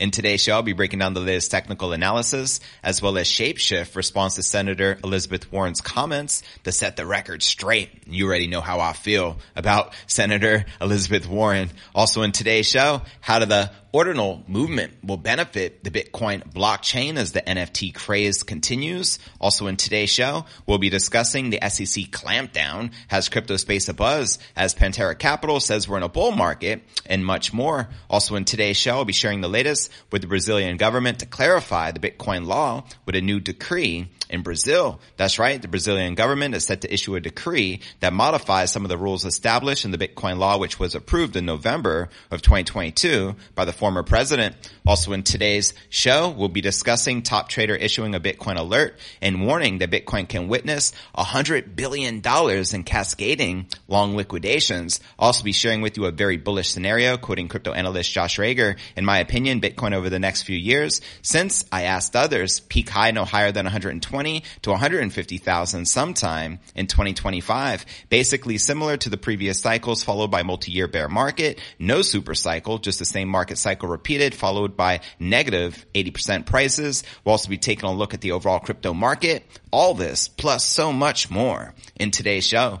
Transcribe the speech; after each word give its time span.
In 0.00 0.10
today's 0.10 0.42
show, 0.42 0.54
I'll 0.54 0.62
be 0.62 0.72
breaking 0.72 1.00
down 1.00 1.12
the 1.12 1.20
latest 1.20 1.50
technical 1.50 1.92
analysis 1.92 2.60
as 2.82 3.02
well 3.02 3.18
as 3.18 3.28
Shapeshift 3.28 3.94
response 3.96 4.36
to 4.36 4.42
Senator 4.42 4.98
Elizabeth 5.04 5.52
Warren's 5.52 5.82
comments 5.82 6.42
to 6.64 6.72
set 6.72 6.96
the 6.96 7.04
record 7.04 7.42
straight. 7.42 7.90
You 8.06 8.26
already 8.26 8.46
know 8.46 8.62
how 8.62 8.80
I 8.80 8.94
feel 8.94 9.36
about 9.54 9.92
Senator 10.06 10.64
Elizabeth 10.80 11.28
Warren. 11.28 11.68
Also 11.94 12.22
in 12.22 12.32
today's 12.32 12.66
show, 12.66 13.02
how 13.20 13.40
do 13.40 13.44
the 13.44 13.72
ordinal 13.92 14.42
movement 14.46 14.92
will 15.04 15.16
benefit 15.16 15.82
the 15.82 15.90
Bitcoin 15.90 16.42
blockchain 16.52 17.16
as 17.16 17.32
the 17.32 17.42
NFT 17.42 17.94
craze 17.94 18.42
continues. 18.42 19.18
Also 19.40 19.66
in 19.66 19.76
today's 19.76 20.10
show, 20.10 20.44
we'll 20.66 20.78
be 20.78 20.90
discussing 20.90 21.50
the 21.50 21.58
SEC 21.68 22.04
clampdown, 22.04 22.92
has 23.08 23.28
crypto 23.28 23.56
space 23.56 23.88
a 23.88 23.94
buzz 23.94 24.38
as 24.56 24.74
Pantera 24.74 25.18
Capital 25.18 25.60
says 25.60 25.88
we're 25.88 25.96
in 25.96 26.02
a 26.02 26.08
bull 26.08 26.32
market 26.32 26.82
and 27.06 27.24
much 27.24 27.52
more. 27.52 27.88
Also 28.08 28.36
in 28.36 28.44
today's 28.44 28.76
show, 28.76 28.96
I'll 28.96 29.04
be 29.04 29.12
sharing 29.12 29.40
the 29.40 29.48
latest 29.48 29.90
with 30.10 30.22
the 30.22 30.28
Brazilian 30.28 30.76
government 30.76 31.20
to 31.20 31.26
clarify 31.26 31.90
the 31.90 32.00
Bitcoin 32.00 32.46
law 32.46 32.84
with 33.06 33.16
a 33.16 33.20
new 33.20 33.40
decree 33.40 34.08
in 34.30 34.42
Brazil. 34.42 35.00
That's 35.16 35.38
right. 35.38 35.60
The 35.60 35.68
Brazilian 35.68 36.14
government 36.14 36.54
is 36.54 36.64
set 36.64 36.82
to 36.82 36.92
issue 36.92 37.16
a 37.16 37.20
decree 37.20 37.80
that 37.98 38.12
modifies 38.12 38.72
some 38.72 38.84
of 38.84 38.88
the 38.88 38.96
rules 38.96 39.24
established 39.24 39.84
in 39.84 39.90
the 39.90 39.98
Bitcoin 39.98 40.38
law, 40.38 40.56
which 40.56 40.78
was 40.78 40.94
approved 40.94 41.36
in 41.36 41.44
November 41.44 42.08
of 42.30 42.42
2022 42.42 43.34
by 43.54 43.64
the 43.64 43.72
former 43.72 44.02
president. 44.02 44.54
Also 44.86 45.12
in 45.12 45.22
today's 45.22 45.74
show, 45.88 46.30
we'll 46.30 46.48
be 46.48 46.60
discussing 46.60 47.22
top 47.22 47.48
trader 47.48 47.74
issuing 47.74 48.14
a 48.14 48.20
Bitcoin 48.20 48.56
alert 48.56 48.96
and 49.20 49.44
warning 49.44 49.78
that 49.78 49.90
Bitcoin 49.90 50.28
can 50.28 50.48
witness 50.48 50.92
$100 51.16 51.74
billion 51.74 52.22
in 52.24 52.84
cascading 52.84 53.66
long 53.88 54.16
liquidations. 54.16 55.00
Also 55.18 55.42
be 55.42 55.52
sharing 55.52 55.82
with 55.82 55.96
you 55.96 56.06
a 56.06 56.12
very 56.12 56.36
bullish 56.36 56.70
scenario, 56.70 57.16
quoting 57.16 57.48
crypto 57.48 57.72
analyst 57.72 58.12
Josh 58.12 58.38
Rager. 58.38 58.78
In 58.96 59.04
my 59.04 59.18
opinion, 59.18 59.60
Bitcoin 59.60 59.92
over 59.92 60.08
the 60.08 60.18
next 60.18 60.42
few 60.42 60.56
years, 60.56 61.00
since 61.22 61.64
I 61.72 61.84
asked 61.84 62.14
others, 62.14 62.60
peak 62.60 62.88
high 62.88 63.10
no 63.10 63.24
higher 63.24 63.52
than 63.52 63.64
120 63.64 64.19
to 64.62 64.70
150,000 64.70 65.86
sometime 65.86 66.60
in 66.74 66.86
2025. 66.86 67.86
Basically 68.08 68.58
similar 68.58 68.96
to 68.98 69.08
the 69.08 69.16
previous 69.16 69.58
cycles 69.60 70.02
followed 70.02 70.30
by 70.30 70.42
multi-year 70.42 70.86
bear 70.86 71.08
market, 71.08 71.58
no 71.78 72.02
super 72.02 72.34
cycle, 72.34 72.78
just 72.78 72.98
the 72.98 73.04
same 73.04 73.28
market 73.28 73.56
cycle 73.56 73.70
cycle 73.70 73.88
repeated, 73.88 74.34
followed 74.34 74.76
by 74.76 75.00
negative 75.18 75.86
80% 75.94 76.44
prices. 76.44 77.04
We'll 77.24 77.32
also 77.32 77.48
be 77.48 77.56
taking 77.56 77.88
a 77.88 77.92
look 77.92 78.14
at 78.14 78.20
the 78.20 78.32
overall 78.32 78.58
crypto 78.58 78.92
market. 78.92 79.44
All 79.70 79.94
this 79.94 80.28
plus 80.28 80.64
so 80.64 80.92
much 80.92 81.30
more 81.30 81.72
in 81.96 82.10
today's 82.10 82.46
show. 82.46 82.80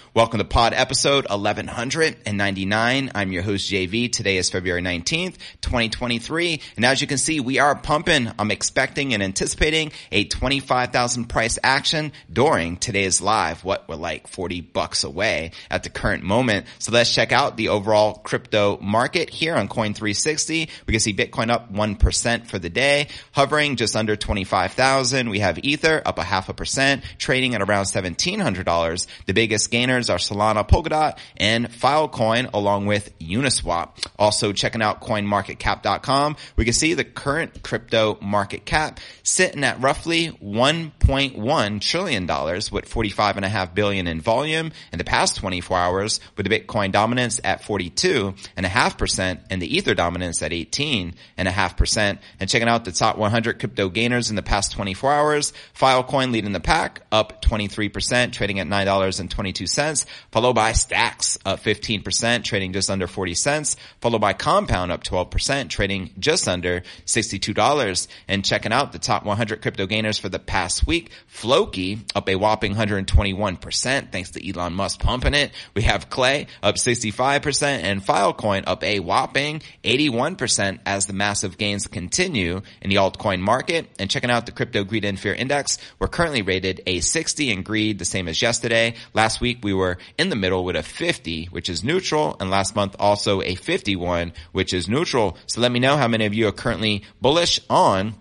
Welcome 0.13 0.39
to 0.39 0.43
pod 0.43 0.73
episode 0.73 1.23
1199. 1.29 3.11
I'm 3.15 3.31
your 3.31 3.43
host 3.43 3.71
JV. 3.71 4.11
Today 4.11 4.35
is 4.35 4.49
February 4.49 4.81
19th, 4.81 5.37
2023. 5.61 6.59
And 6.75 6.83
as 6.83 6.99
you 6.99 7.07
can 7.07 7.17
see, 7.17 7.39
we 7.39 7.59
are 7.59 7.77
pumping. 7.77 8.29
I'm 8.37 8.51
expecting 8.51 9.13
and 9.13 9.23
anticipating 9.23 9.93
a 10.11 10.25
25,000 10.25 11.27
price 11.29 11.57
action 11.63 12.11
during 12.29 12.75
today's 12.75 13.21
live. 13.21 13.63
What 13.63 13.87
we're 13.87 13.95
like 13.95 14.27
40 14.27 14.59
bucks 14.59 15.05
away 15.05 15.51
at 15.69 15.83
the 15.83 15.89
current 15.89 16.23
moment. 16.25 16.65
So 16.79 16.91
let's 16.91 17.15
check 17.15 17.31
out 17.31 17.55
the 17.55 17.69
overall 17.69 18.15
crypto 18.15 18.79
market 18.81 19.29
here 19.29 19.55
on 19.55 19.69
Coin 19.69 19.93
360. 19.93 20.67
We 20.87 20.91
can 20.91 20.99
see 20.99 21.13
Bitcoin 21.13 21.49
up 21.49 21.71
1% 21.71 22.47
for 22.47 22.59
the 22.59 22.69
day, 22.69 23.07
hovering 23.31 23.77
just 23.77 23.95
under 23.95 24.17
25,000. 24.17 25.29
We 25.29 25.39
have 25.39 25.63
Ether 25.63 26.01
up 26.05 26.19
a 26.19 26.23
half 26.23 26.49
a 26.49 26.53
percent, 26.53 27.01
trading 27.17 27.55
at 27.55 27.61
around 27.61 27.85
$1,700. 27.85 29.07
The 29.25 29.33
biggest 29.33 29.71
gainers 30.01 30.09
are 30.09 30.17
Solana, 30.17 30.67
Polkadot, 30.67 31.17
and 31.37 31.69
Filecoin 31.69 32.49
along 32.53 32.85
with 32.85 33.17
Uniswap. 33.19 33.89
Also 34.17 34.53
checking 34.53 34.81
out 34.81 35.01
coinmarketcap.com, 35.01 36.35
we 36.55 36.65
can 36.65 36.73
see 36.73 36.93
the 36.93 37.03
current 37.03 37.63
crypto 37.63 38.17
market 38.21 38.65
cap 38.65 38.99
sitting 39.23 39.63
at 39.63 39.79
roughly 39.81 40.29
$1.1 40.43 41.81
trillion 41.81 42.27
with 42.71 42.85
45 42.85 43.35
and 43.35 43.45
a 43.45 43.49
half 43.49 43.75
billion 43.75 44.07
in 44.07 44.21
volume 44.21 44.71
in 44.91 44.97
the 44.97 45.03
past 45.03 45.37
24 45.37 45.77
hours 45.77 46.19
with 46.35 46.47
the 46.47 46.59
Bitcoin 46.59 46.91
dominance 46.91 47.39
at 47.43 47.63
42 47.63 48.33
and 48.57 48.65
a 48.65 48.69
half 48.69 48.97
percent 48.97 49.41
and 49.49 49.61
the 49.61 49.75
Ether 49.75 49.93
dominance 49.93 50.41
at 50.41 50.53
18 50.53 51.13
and 51.37 51.47
a 51.47 51.51
half 51.51 51.77
percent. 51.77 52.19
And 52.39 52.49
checking 52.49 52.67
out 52.67 52.85
the 52.85 52.91
top 52.91 53.17
100 53.17 53.59
crypto 53.59 53.89
gainers 53.89 54.29
in 54.29 54.35
the 54.35 54.43
past 54.43 54.71
24 54.71 55.11
hours, 55.11 55.53
Filecoin 55.77 56.31
leading 56.31 56.51
the 56.51 56.59
pack 56.59 57.01
up 57.11 57.41
23%, 57.43 58.31
trading 58.31 58.59
at 58.59 58.67
$9.22 58.67 59.90
cents, 59.97 60.11
followed 60.31 60.53
by 60.53 60.71
Stacks 60.71 61.37
up 61.45 61.59
15%, 61.59 62.43
trading 62.43 62.73
just 62.73 62.89
under 62.89 63.07
40 63.07 63.33
cents, 63.33 63.75
followed 63.99 64.21
by 64.21 64.33
Compound 64.33 64.91
up 64.91 65.03
12%, 65.03 65.69
trading 65.69 66.11
just 66.19 66.47
under 66.47 66.83
$62. 67.05 68.07
And 68.27 68.45
checking 68.45 68.71
out 68.71 68.91
the 68.91 68.99
top 68.99 69.25
100 69.25 69.61
crypto 69.61 69.85
gainers 69.85 70.17
for 70.17 70.29
the 70.29 70.39
past 70.39 70.87
week, 70.87 71.11
Floki 71.27 71.99
up 72.15 72.29
a 72.29 72.35
whopping 72.35 72.75
121%, 72.75 74.11
thanks 74.11 74.31
to 74.31 74.49
Elon 74.49 74.73
Musk 74.73 74.99
pumping 74.99 75.33
it. 75.33 75.51
We 75.75 75.83
have 75.83 76.09
Klay 76.09 76.47
up 76.63 76.75
65% 76.75 77.63
and 77.63 78.01
Filecoin 78.01 78.63
up 78.67 78.83
a 78.83 78.99
whopping 78.99 79.61
81% 79.83 80.79
as 80.85 81.05
the 81.05 81.13
massive 81.13 81.57
gains 81.57 81.87
continue 81.87 82.61
in 82.81 82.89
the 82.89 82.95
altcoin 82.95 83.39
market. 83.39 83.87
And 83.99 84.09
checking 84.09 84.31
out 84.31 84.45
the 84.45 84.51
crypto 84.51 84.83
greed 84.83 85.05
and 85.05 85.19
fear 85.19 85.33
index, 85.33 85.77
we're 85.99 86.07
currently 86.07 86.41
rated 86.41 86.81
a 86.85 86.99
60 87.01 87.51
in 87.51 87.63
greed, 87.63 87.99
the 87.99 88.05
same 88.05 88.27
as 88.27 88.41
yesterday. 88.41 88.95
Last 89.13 89.41
week 89.41 89.59
we 89.63 89.73
were 89.73 89.80
in 90.17 90.29
the 90.29 90.35
middle 90.35 90.63
with 90.63 90.75
a 90.75 90.83
50, 90.83 91.45
which 91.45 91.69
is 91.69 91.83
neutral, 91.83 92.35
and 92.39 92.49
last 92.49 92.75
month 92.75 92.95
also 92.99 93.41
a 93.41 93.55
51, 93.55 94.33
which 94.51 94.73
is 94.73 94.87
neutral. 94.87 95.37
So 95.47 95.61
let 95.61 95.71
me 95.71 95.79
know 95.79 95.97
how 95.97 96.07
many 96.07 96.25
of 96.25 96.33
you 96.33 96.47
are 96.47 96.51
currently 96.51 97.03
bullish 97.21 97.59
on 97.69 98.15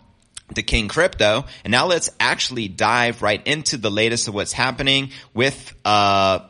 the 0.55 0.63
King 0.63 0.89
Crypto. 0.89 1.45
And 1.65 1.71
now 1.71 1.87
let's 1.87 2.11
actually 2.19 2.69
dive 2.69 3.23
right 3.23 3.45
into 3.47 3.77
the 3.77 3.91
latest 3.91 4.29
of 4.29 4.35
what's 4.35 4.53
happening 4.53 5.11
with, 5.35 5.75
uh, 5.85 6.41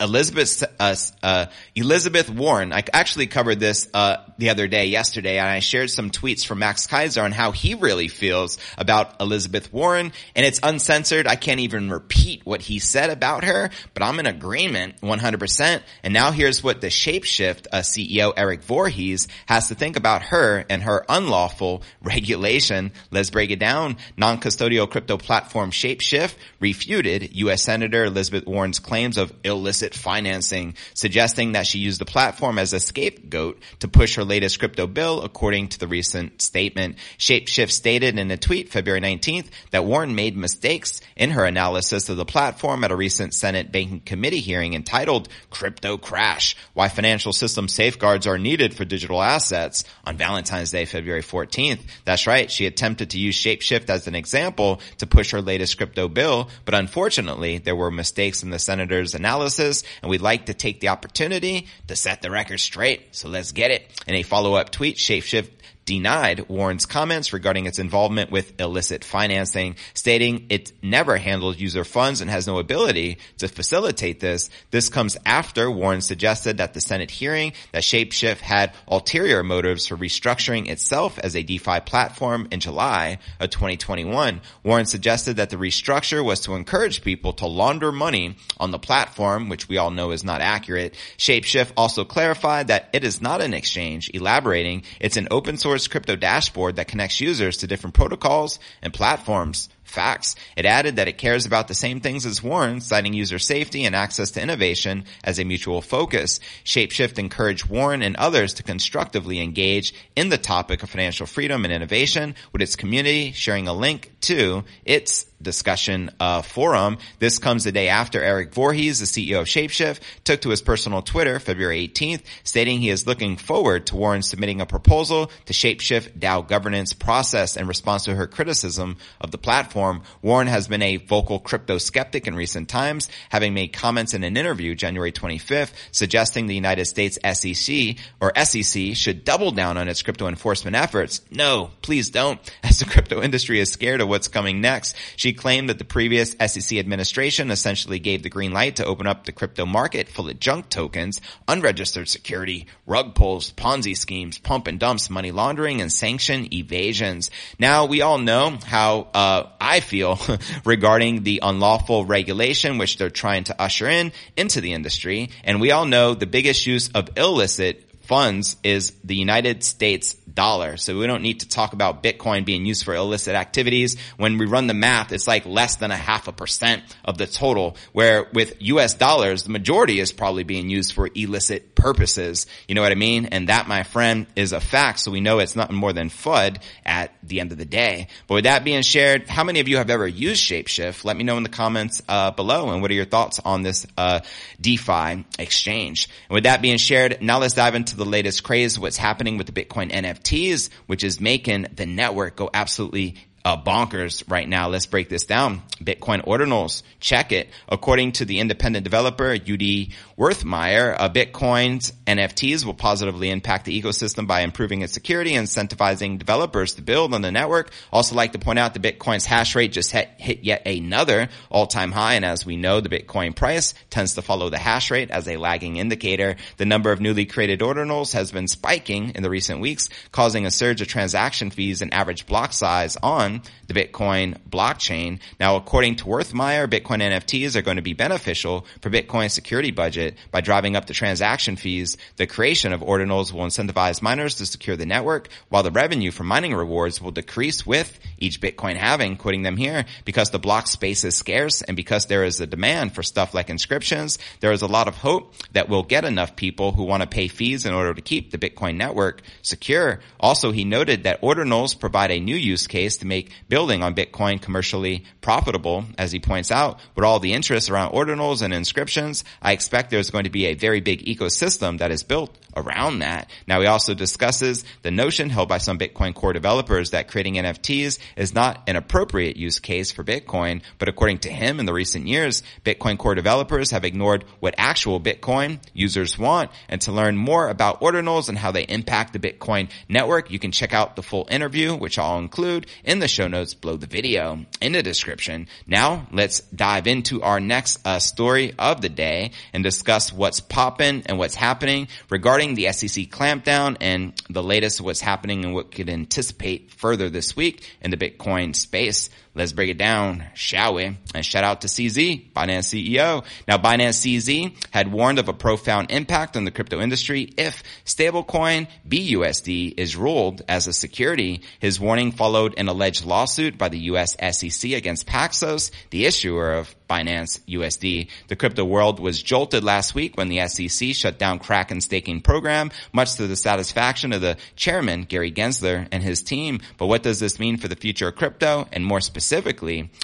Elizabeth 0.00 0.62
uh, 0.78 0.94
uh, 1.22 1.46
Elizabeth 1.74 2.30
Warren. 2.30 2.72
I 2.72 2.84
actually 2.92 3.26
covered 3.26 3.58
this 3.58 3.88
uh, 3.92 4.18
the 4.38 4.50
other 4.50 4.68
day, 4.68 4.86
yesterday, 4.86 5.38
and 5.38 5.48
I 5.48 5.58
shared 5.58 5.90
some 5.90 6.10
tweets 6.10 6.46
from 6.46 6.60
Max 6.60 6.86
Keiser 6.86 7.22
on 7.22 7.32
how 7.32 7.50
he 7.50 7.74
really 7.74 8.08
feels 8.08 8.58
about 8.76 9.20
Elizabeth 9.20 9.72
Warren, 9.72 10.12
and 10.36 10.46
it's 10.46 10.60
uncensored. 10.62 11.26
I 11.26 11.36
can't 11.36 11.60
even 11.60 11.90
repeat 11.90 12.46
what 12.46 12.62
he 12.62 12.78
said 12.78 13.10
about 13.10 13.44
her, 13.44 13.70
but 13.94 14.02
I'm 14.02 14.20
in 14.20 14.26
agreement 14.26 15.00
100%. 15.00 15.82
And 16.04 16.14
now 16.14 16.30
here's 16.30 16.62
what 16.62 16.80
the 16.80 16.88
Shapeshift 16.88 17.66
uh, 17.72 17.78
CEO 17.78 18.32
Eric 18.36 18.62
Voorhees 18.62 19.26
has 19.46 19.68
to 19.68 19.74
think 19.74 19.96
about 19.96 20.22
her 20.22 20.64
and 20.70 20.82
her 20.82 21.04
unlawful 21.08 21.82
regulation. 22.02 22.92
Let's 23.10 23.30
break 23.30 23.50
it 23.50 23.58
down. 23.58 23.96
Non-custodial 24.16 24.88
crypto 24.88 25.18
platform 25.18 25.70
Shapeshift 25.72 26.34
refuted 26.60 27.34
U.S. 27.36 27.62
Senator 27.62 28.04
Elizabeth 28.04 28.46
Warren's 28.46 28.78
claims 28.78 29.18
of 29.18 29.32
illicit 29.42 29.87
illicit 29.88 29.94
financing, 29.94 30.74
suggesting 30.94 31.52
that 31.52 31.66
she 31.66 31.78
used 31.78 32.00
the 32.00 32.04
platform 32.04 32.58
as 32.58 32.72
a 32.72 32.80
scapegoat 32.80 33.58
to 33.80 33.88
push 33.88 34.16
her 34.16 34.24
latest 34.24 34.58
crypto 34.58 34.86
bill, 34.86 35.22
according 35.22 35.68
to 35.68 35.78
the 35.78 35.86
recent 35.86 36.40
statement. 36.40 36.96
Shapeshift 37.18 37.70
stated 37.70 38.18
in 38.18 38.30
a 38.30 38.36
tweet 38.36 38.70
February 38.70 39.00
19th 39.00 39.46
that 39.70 39.84
Warren 39.84 40.14
made 40.14 40.36
mistakes 40.36 41.00
in 41.16 41.30
her 41.30 41.44
analysis 41.44 42.08
of 42.08 42.16
the 42.16 42.24
platform 42.24 42.84
at 42.84 42.90
a 42.90 42.96
recent 42.96 43.34
Senate 43.34 43.72
Banking 43.72 44.00
Committee 44.00 44.40
hearing 44.40 44.74
entitled 44.74 45.28
Crypto 45.50 45.96
Crash, 45.96 46.56
Why 46.74 46.88
Financial 46.88 47.32
System 47.32 47.68
Safeguards 47.68 48.26
Are 48.26 48.38
Needed 48.38 48.74
for 48.74 48.84
Digital 48.84 49.22
Assets 49.22 49.84
on 50.04 50.16
Valentine's 50.16 50.70
Day, 50.70 50.84
February 50.84 51.22
14th. 51.22 51.80
That's 52.04 52.26
right. 52.26 52.50
She 52.50 52.66
attempted 52.66 53.10
to 53.10 53.18
use 53.18 53.36
Shapeshift 53.36 53.90
as 53.90 54.06
an 54.06 54.14
example 54.14 54.80
to 54.98 55.06
push 55.06 55.32
her 55.32 55.42
latest 55.42 55.76
crypto 55.76 56.08
bill, 56.08 56.48
but 56.64 56.74
unfortunately 56.74 57.58
there 57.58 57.76
were 57.76 57.90
mistakes 57.90 58.42
in 58.42 58.50
the 58.50 58.58
senator's 58.58 59.14
analysis 59.14 59.77
and 60.02 60.10
we'd 60.10 60.20
like 60.20 60.46
to 60.46 60.54
take 60.54 60.80
the 60.80 60.88
opportunity 60.88 61.66
to 61.86 61.96
set 61.96 62.22
the 62.22 62.30
record 62.30 62.60
straight. 62.60 63.14
So 63.14 63.28
let's 63.28 63.52
get 63.52 63.70
it. 63.70 63.90
In 64.06 64.14
a 64.14 64.22
follow-up 64.22 64.70
tweet, 64.70 64.96
Shapeshift 64.96 65.50
denied 65.88 66.50
Warren's 66.50 66.84
comments 66.84 67.32
regarding 67.32 67.64
its 67.64 67.78
involvement 67.78 68.30
with 68.30 68.60
illicit 68.60 69.04
financing, 69.04 69.74
stating 69.94 70.44
it 70.50 70.70
never 70.82 71.16
handled 71.16 71.58
user 71.58 71.82
funds 71.82 72.20
and 72.20 72.30
has 72.30 72.46
no 72.46 72.58
ability 72.58 73.16
to 73.38 73.48
facilitate 73.48 74.20
this. 74.20 74.50
This 74.70 74.90
comes 74.90 75.16
after 75.24 75.70
Warren 75.70 76.02
suggested 76.02 76.58
that 76.58 76.74
the 76.74 76.82
Senate 76.82 77.10
hearing 77.10 77.54
that 77.72 77.84
Shapeshift 77.84 78.40
had 78.40 78.74
ulterior 78.86 79.42
motives 79.42 79.86
for 79.86 79.96
restructuring 79.96 80.68
itself 80.68 81.18
as 81.20 81.34
a 81.34 81.42
DeFi 81.42 81.80
platform 81.80 82.48
in 82.50 82.60
July 82.60 83.18
of 83.40 83.48
2021. 83.48 84.42
Warren 84.62 84.84
suggested 84.84 85.38
that 85.38 85.48
the 85.48 85.56
restructure 85.56 86.22
was 86.22 86.40
to 86.40 86.54
encourage 86.54 87.02
people 87.02 87.32
to 87.32 87.46
launder 87.46 87.92
money 87.92 88.36
on 88.58 88.72
the 88.72 88.78
platform, 88.78 89.48
which 89.48 89.70
we 89.70 89.78
all 89.78 89.90
know 89.90 90.10
is 90.10 90.22
not 90.22 90.42
accurate. 90.42 90.94
Shapeshift 91.16 91.72
also 91.78 92.04
clarified 92.04 92.68
that 92.68 92.90
it 92.92 93.04
is 93.04 93.22
not 93.22 93.40
an 93.40 93.54
exchange, 93.54 94.10
elaborating 94.12 94.82
it's 95.00 95.16
an 95.16 95.28
open 95.30 95.56
source 95.56 95.77
crypto 95.86 96.16
dashboard 96.16 96.76
that 96.76 96.88
connects 96.88 97.20
users 97.20 97.58
to 97.58 97.66
different 97.66 97.94
protocols 97.94 98.58
and 98.82 98.92
platforms. 98.92 99.68
Facts. 99.84 100.36
It 100.54 100.66
added 100.66 100.96
that 100.96 101.08
it 101.08 101.16
cares 101.16 101.46
about 101.46 101.66
the 101.68 101.74
same 101.74 102.00
things 102.00 102.26
as 102.26 102.42
Warren, 102.42 102.82
citing 102.82 103.14
user 103.14 103.38
safety 103.38 103.86
and 103.86 103.96
access 103.96 104.32
to 104.32 104.42
innovation 104.42 105.04
as 105.24 105.38
a 105.38 105.44
mutual 105.44 105.80
focus. 105.80 106.40
Shapeshift 106.62 107.18
encouraged 107.18 107.70
Warren 107.70 108.02
and 108.02 108.14
others 108.16 108.52
to 108.54 108.62
constructively 108.62 109.40
engage 109.40 109.94
in 110.14 110.28
the 110.28 110.36
topic 110.36 110.82
of 110.82 110.90
financial 110.90 111.26
freedom 111.26 111.64
and 111.64 111.72
innovation 111.72 112.34
with 112.52 112.60
its 112.60 112.76
community, 112.76 113.32
sharing 113.32 113.66
a 113.66 113.72
link 113.72 114.12
to 114.22 114.64
its 114.84 115.24
discussion 115.40 116.10
uh, 116.20 116.42
forum. 116.42 116.98
This 117.18 117.38
comes 117.38 117.64
the 117.64 117.72
day 117.72 117.88
after 117.88 118.22
Eric 118.22 118.54
Voorhees, 118.54 119.00
the 119.00 119.06
CEO 119.06 119.40
of 119.40 119.46
Shapeshift, 119.46 120.00
took 120.24 120.40
to 120.42 120.50
his 120.50 120.62
personal 120.62 121.02
Twitter 121.02 121.38
February 121.38 121.88
18th, 121.88 122.22
stating 122.44 122.80
he 122.80 122.90
is 122.90 123.06
looking 123.06 123.36
forward 123.36 123.86
to 123.86 123.96
Warren 123.96 124.22
submitting 124.22 124.60
a 124.60 124.66
proposal 124.66 125.30
to 125.46 125.52
Shapeshift 125.52 126.18
DAO 126.18 126.46
governance 126.46 126.92
process 126.92 127.56
in 127.56 127.66
response 127.66 128.04
to 128.04 128.14
her 128.14 128.26
criticism 128.26 128.96
of 129.20 129.30
the 129.30 129.38
platform. 129.38 130.02
Warren 130.22 130.48
has 130.48 130.68
been 130.68 130.82
a 130.82 130.96
vocal 130.96 131.38
crypto 131.38 131.78
skeptic 131.78 132.26
in 132.26 132.34
recent 132.34 132.68
times, 132.68 133.08
having 133.28 133.54
made 133.54 133.72
comments 133.72 134.14
in 134.14 134.24
an 134.24 134.36
interview 134.36 134.74
January 134.74 135.12
25th 135.12 135.72
suggesting 135.92 136.46
the 136.46 136.54
United 136.54 136.86
States 136.86 137.18
SEC 137.32 137.96
or 138.20 138.32
SEC 138.36 138.94
should 138.94 139.24
double 139.24 139.50
down 139.50 139.76
on 139.76 139.88
its 139.88 140.02
crypto 140.02 140.28
enforcement 140.28 140.76
efforts. 140.76 141.20
No, 141.30 141.70
please 141.82 142.10
don't, 142.10 142.40
as 142.62 142.78
the 142.78 142.84
crypto 142.84 143.22
industry 143.22 143.60
is 143.60 143.70
scared 143.70 144.00
of 144.00 144.08
what's 144.08 144.28
coming 144.28 144.60
next. 144.60 144.96
She 145.16 145.27
claimed 145.32 145.68
that 145.68 145.78
the 145.78 145.84
previous 145.84 146.32
SEC 146.32 146.78
administration 146.78 147.50
essentially 147.50 147.98
gave 147.98 148.22
the 148.22 148.28
green 148.28 148.52
light 148.52 148.76
to 148.76 148.84
open 148.84 149.06
up 149.06 149.24
the 149.24 149.32
crypto 149.32 149.66
market 149.66 150.08
full 150.08 150.28
of 150.28 150.38
junk 150.40 150.68
tokens, 150.68 151.20
unregistered 151.46 152.08
security, 152.08 152.66
rug 152.86 153.14
pulls, 153.14 153.52
Ponzi 153.52 153.96
schemes, 153.96 154.38
pump 154.38 154.66
and 154.66 154.78
dumps, 154.78 155.10
money 155.10 155.30
laundering, 155.30 155.80
and 155.80 155.92
sanction 155.92 156.52
evasions. 156.52 157.30
Now 157.58 157.86
we 157.86 158.02
all 158.02 158.18
know 158.18 158.58
how 158.64 159.08
uh, 159.14 159.48
I 159.60 159.80
feel 159.80 160.18
regarding 160.64 161.22
the 161.22 161.40
unlawful 161.42 162.04
regulation 162.04 162.78
which 162.78 162.98
they're 162.98 163.10
trying 163.10 163.44
to 163.44 163.60
usher 163.60 163.88
in 163.88 164.12
into 164.36 164.60
the 164.60 164.72
industry, 164.72 165.30
and 165.44 165.60
we 165.60 165.70
all 165.70 165.86
know 165.86 166.14
the 166.14 166.26
biggest 166.26 166.66
use 166.66 166.88
of 166.90 167.10
illicit 167.16 167.87
funds 168.08 168.56
is 168.64 168.94
the 169.04 169.14
United 169.14 169.62
States 169.62 170.14
dollar. 170.14 170.78
So 170.78 170.98
we 170.98 171.06
don't 171.06 171.22
need 171.22 171.40
to 171.40 171.48
talk 171.48 171.74
about 171.74 172.02
Bitcoin 172.02 172.46
being 172.46 172.64
used 172.64 172.84
for 172.84 172.94
illicit 172.94 173.34
activities. 173.34 173.96
When 174.16 174.38
we 174.38 174.46
run 174.46 174.66
the 174.66 174.74
math, 174.74 175.12
it's 175.12 175.28
like 175.28 175.44
less 175.44 175.76
than 175.76 175.90
a 175.90 175.96
half 175.96 176.26
a 176.26 176.32
percent 176.32 176.84
of 177.04 177.18
the 177.18 177.26
total, 177.26 177.76
where 177.92 178.28
with 178.32 178.54
US 178.60 178.94
dollars, 178.94 179.42
the 179.42 179.50
majority 179.50 180.00
is 180.00 180.10
probably 180.10 180.44
being 180.44 180.70
used 180.70 180.94
for 180.94 181.10
illicit 181.14 181.74
purposes. 181.74 182.46
You 182.66 182.74
know 182.74 182.82
what 182.82 182.92
I 182.92 182.94
mean? 182.94 183.26
And 183.26 183.48
that, 183.50 183.68
my 183.68 183.82
friend, 183.82 184.26
is 184.36 184.52
a 184.52 184.60
fact. 184.60 185.00
So 185.00 185.10
we 185.10 185.20
know 185.20 185.38
it's 185.38 185.56
nothing 185.56 185.76
more 185.76 185.92
than 185.92 186.08
FUD 186.08 186.62
at 186.86 187.12
the 187.22 187.40
end 187.40 187.52
of 187.52 187.58
the 187.58 187.66
day. 187.66 188.08
But 188.26 188.36
with 188.36 188.44
that 188.44 188.64
being 188.64 188.82
shared, 188.82 189.28
how 189.28 189.44
many 189.44 189.60
of 189.60 189.68
you 189.68 189.76
have 189.76 189.90
ever 189.90 190.06
used 190.06 190.42
Shapeshift? 190.42 191.04
Let 191.04 191.16
me 191.16 191.24
know 191.24 191.36
in 191.36 191.42
the 191.42 191.48
comments 191.50 192.00
uh, 192.08 192.30
below. 192.30 192.70
And 192.70 192.80
what 192.80 192.90
are 192.90 192.94
your 192.94 193.04
thoughts 193.04 193.38
on 193.44 193.62
this 193.62 193.86
uh, 193.98 194.20
DeFi 194.60 195.26
exchange? 195.38 196.08
And 196.30 196.34
with 196.36 196.44
that 196.44 196.62
being 196.62 196.78
shared, 196.78 197.20
now 197.20 197.38
let's 197.38 197.54
dive 197.54 197.74
into 197.74 197.97
the 197.98 198.06
latest 198.06 198.42
craze, 198.42 198.78
what's 198.78 198.96
happening 198.96 199.36
with 199.36 199.46
the 199.46 199.52
Bitcoin 199.52 199.90
NFTs, 199.90 200.70
which 200.86 201.04
is 201.04 201.20
making 201.20 201.66
the 201.74 201.86
network 201.86 202.36
go 202.36 202.48
absolutely 202.52 203.16
uh, 203.44 203.56
bonkers 203.56 204.24
right 204.30 204.48
now. 204.48 204.68
Let's 204.68 204.86
break 204.86 205.08
this 205.08 205.24
down. 205.24 205.62
Bitcoin 205.82 206.24
ordinals, 206.24 206.82
check 207.00 207.32
it. 207.32 207.48
According 207.68 208.12
to 208.12 208.24
the 208.24 208.40
independent 208.40 208.84
developer 208.84 209.36
Udi 209.36 209.92
Wertheimer, 210.18 210.96
uh, 210.98 211.08
Bitcoin's 211.08 211.92
NFTs 212.04 212.64
will 212.64 212.74
positively 212.74 213.30
impact 213.30 213.66
the 213.66 213.80
ecosystem 213.80 214.26
by 214.26 214.40
improving 214.40 214.82
its 214.82 214.92
security 214.92 215.36
and 215.36 215.46
incentivizing 215.46 216.18
developers 216.18 216.74
to 216.74 216.82
build 216.82 217.14
on 217.14 217.22
the 217.22 217.30
network. 217.30 217.70
Also 217.92 218.16
like 218.16 218.32
to 218.32 218.40
point 218.40 218.58
out 218.58 218.74
the 218.74 218.80
Bitcoin's 218.80 219.24
hash 219.24 219.54
rate 219.54 219.70
just 219.70 219.92
hit, 219.92 220.08
hit 220.18 220.42
yet 220.42 220.66
another 220.66 221.28
all-time 221.50 221.92
high. 221.92 222.14
And 222.14 222.24
as 222.24 222.44
we 222.44 222.56
know, 222.56 222.80
the 222.80 222.88
Bitcoin 222.88 223.36
price 223.36 223.74
tends 223.90 224.14
to 224.14 224.22
follow 224.22 224.50
the 224.50 224.58
hash 224.58 224.90
rate 224.90 225.12
as 225.12 225.28
a 225.28 225.36
lagging 225.36 225.76
indicator. 225.76 226.34
The 226.56 226.66
number 226.66 226.90
of 226.90 227.00
newly 227.00 227.24
created 227.24 227.60
ordinals 227.60 228.14
has 228.14 228.32
been 228.32 228.48
spiking 228.48 229.10
in 229.10 229.22
the 229.22 229.30
recent 229.30 229.60
weeks, 229.60 229.88
causing 230.10 230.46
a 230.46 230.50
surge 230.50 230.80
of 230.80 230.88
transaction 230.88 231.50
fees 231.50 231.80
and 231.80 231.94
average 231.94 232.26
block 232.26 232.52
size 232.52 232.96
on 233.04 233.42
the 233.68 233.74
Bitcoin 233.74 234.36
blockchain. 234.50 235.20
Now, 235.38 235.54
according 235.54 235.96
to 235.96 236.06
Wertheimer, 236.06 236.66
Bitcoin 236.66 237.02
NFTs 237.02 237.54
are 237.54 237.62
going 237.62 237.76
to 237.76 237.82
be 237.82 237.92
beneficial 237.92 238.66
for 238.80 238.90
Bitcoin's 238.90 239.32
security 239.32 239.70
budget 239.70 240.07
by 240.30 240.40
driving 240.40 240.76
up 240.76 240.86
the 240.86 240.94
transaction 240.94 241.56
fees. 241.56 241.96
The 242.16 242.26
creation 242.26 242.72
of 242.72 242.80
ordinals 242.80 243.32
will 243.32 243.42
incentivize 243.42 244.02
miners 244.02 244.36
to 244.36 244.46
secure 244.46 244.76
the 244.76 244.86
network, 244.86 245.28
while 245.48 245.62
the 245.62 245.70
revenue 245.70 246.10
from 246.10 246.26
mining 246.26 246.54
rewards 246.54 247.00
will 247.00 247.10
decrease 247.10 247.66
with 247.66 247.98
each 248.18 248.40
Bitcoin 248.40 248.76
halving, 248.76 249.16
quoting 249.16 249.42
them 249.42 249.56
here, 249.56 249.84
because 250.04 250.30
the 250.30 250.38
block 250.38 250.66
space 250.66 251.04
is 251.04 251.16
scarce 251.16 251.62
and 251.62 251.76
because 251.76 252.06
there 252.06 252.24
is 252.24 252.40
a 252.40 252.46
demand 252.46 252.94
for 252.94 253.02
stuff 253.02 253.34
like 253.34 253.50
inscriptions, 253.50 254.18
there 254.40 254.52
is 254.52 254.62
a 254.62 254.66
lot 254.66 254.88
of 254.88 254.96
hope 254.96 255.34
that 255.52 255.68
we'll 255.68 255.82
get 255.82 256.04
enough 256.04 256.36
people 256.36 256.72
who 256.72 256.84
want 256.84 257.02
to 257.02 257.08
pay 257.08 257.28
fees 257.28 257.66
in 257.66 257.74
order 257.74 257.94
to 257.94 258.02
keep 258.02 258.30
the 258.30 258.38
Bitcoin 258.38 258.76
network 258.76 259.22
secure. 259.42 260.00
Also, 260.20 260.50
he 260.50 260.64
noted 260.64 261.04
that 261.04 261.22
ordinals 261.22 261.78
provide 261.78 262.10
a 262.10 262.20
new 262.20 262.36
use 262.36 262.66
case 262.66 262.98
to 262.98 263.06
make 263.06 263.32
building 263.48 263.82
on 263.82 263.94
Bitcoin 263.94 264.40
commercially 264.40 265.04
profitable, 265.20 265.84
as 265.96 266.12
he 266.12 266.18
points 266.18 266.50
out. 266.50 266.80
With 266.94 267.04
all 267.04 267.20
the 267.20 267.32
interest 267.32 267.70
around 267.70 267.92
ordinals 267.92 268.42
and 268.42 268.54
inscriptions, 268.54 269.24
I 269.42 269.52
expect 269.52 269.90
there's 269.98 270.10
going 270.10 270.24
to 270.24 270.30
be 270.30 270.46
a 270.46 270.54
very 270.54 270.80
big 270.80 271.04
ecosystem 271.06 271.78
that 271.78 271.90
is 271.90 272.04
built 272.04 272.38
around 272.56 273.00
that. 273.00 273.28
Now 273.48 273.60
he 273.60 273.66
also 273.66 273.94
discusses 273.94 274.64
the 274.82 274.92
notion 274.92 275.28
held 275.28 275.48
by 275.48 275.58
some 275.58 275.78
Bitcoin 275.78 276.14
core 276.14 276.32
developers 276.32 276.90
that 276.90 277.08
creating 277.08 277.34
NFTs 277.34 277.98
is 278.16 278.34
not 278.34 278.62
an 278.68 278.76
appropriate 278.76 279.36
use 279.36 279.58
case 279.58 279.90
for 279.90 280.04
Bitcoin, 280.04 280.62
but 280.78 280.88
according 280.88 281.18
to 281.18 281.30
him 281.30 281.60
in 281.60 281.66
the 281.66 281.72
recent 281.72 282.06
years, 282.06 282.42
Bitcoin 282.64 282.96
core 282.96 283.14
developers 283.14 283.72
have 283.72 283.84
ignored 283.84 284.24
what 284.40 284.54
actual 284.56 285.00
Bitcoin 285.00 285.58
users 285.72 286.16
want. 286.16 286.50
And 286.68 286.80
to 286.82 286.92
learn 286.92 287.16
more 287.16 287.48
about 287.48 287.80
ordinals 287.80 288.28
and 288.28 288.38
how 288.38 288.52
they 288.52 288.62
impact 288.62 289.12
the 289.12 289.18
Bitcoin 289.18 289.70
network, 289.88 290.30
you 290.30 290.38
can 290.38 290.52
check 290.52 290.72
out 290.72 290.94
the 290.96 291.02
full 291.02 291.26
interview, 291.30 291.74
which 291.74 291.98
I'll 291.98 292.18
include 292.18 292.66
in 292.84 293.00
the 293.00 293.08
show 293.08 293.26
notes 293.26 293.54
below 293.54 293.76
the 293.76 293.86
video 293.86 294.44
in 294.60 294.72
the 294.72 294.82
description. 294.82 295.48
Now 295.66 296.06
let's 296.12 296.40
dive 296.40 296.86
into 296.86 297.22
our 297.22 297.40
next 297.40 297.84
uh, 297.84 297.98
story 297.98 298.54
of 298.58 298.80
the 298.80 298.88
day 298.88 299.32
and 299.52 299.64
discuss 299.64 299.87
what's 300.12 300.40
popping 300.40 301.02
and 301.06 301.18
what's 301.18 301.34
happening 301.34 301.88
regarding 302.10 302.54
the 302.54 302.70
SEC 302.72 303.06
clampdown 303.06 303.76
and 303.80 304.12
the 304.28 304.42
latest 304.42 304.80
what's 304.80 305.00
happening 305.00 305.44
and 305.44 305.54
what 305.54 305.72
could 305.72 305.88
anticipate 305.88 306.70
further 306.70 307.08
this 307.08 307.34
week 307.34 307.74
in 307.80 307.90
the 307.90 307.96
Bitcoin 307.96 308.54
space. 308.54 309.08
Let's 309.38 309.52
break 309.52 309.70
it 309.70 309.78
down, 309.78 310.24
shall 310.34 310.74
we? 310.74 310.96
And 311.14 311.24
shout 311.24 311.44
out 311.44 311.60
to 311.60 311.68
CZ, 311.68 312.32
Binance 312.32 312.74
CEO. 312.74 313.24
Now, 313.46 313.56
Binance 313.56 314.02
CZ 314.02 314.52
had 314.72 314.90
warned 314.90 315.20
of 315.20 315.28
a 315.28 315.32
profound 315.32 315.92
impact 315.92 316.36
on 316.36 316.44
the 316.44 316.50
crypto 316.50 316.80
industry 316.80 317.30
if 317.36 317.62
stablecoin 317.84 318.66
BUSD 318.88 319.74
is 319.76 319.94
ruled 319.94 320.42
as 320.48 320.66
a 320.66 320.72
security. 320.72 321.42
His 321.60 321.78
warning 321.78 322.10
followed 322.10 322.58
an 322.58 322.66
alleged 322.66 323.04
lawsuit 323.04 323.56
by 323.56 323.68
the 323.68 323.78
U.S. 323.92 324.16
SEC 324.32 324.72
against 324.72 325.06
Paxos, 325.06 325.70
the 325.90 326.06
issuer 326.06 326.54
of 326.54 326.74
Binance 326.90 327.38
USD. 327.46 328.08
The 328.28 328.36
crypto 328.36 328.64
world 328.64 328.98
was 328.98 329.22
jolted 329.22 329.62
last 329.62 329.94
week 329.94 330.16
when 330.16 330.28
the 330.28 330.48
SEC 330.48 330.94
shut 330.94 331.18
down 331.18 331.38
Kraken 331.38 331.80
staking 331.80 332.22
program, 332.22 332.70
much 332.92 333.16
to 333.16 333.26
the 333.26 333.36
satisfaction 333.36 334.12
of 334.12 334.22
the 334.22 334.38
chairman, 334.56 335.02
Gary 335.02 335.30
Gensler, 335.30 335.86
and 335.92 336.02
his 336.02 336.22
team. 336.22 336.60
But 336.78 336.86
what 336.86 337.02
does 337.02 337.20
this 337.20 337.38
mean 337.38 337.58
for 337.58 337.68
the 337.68 337.76
future 337.76 338.08
of 338.08 338.16
crypto 338.16 338.66
and 338.72 338.84
more 338.84 339.00
specifically 339.02 339.27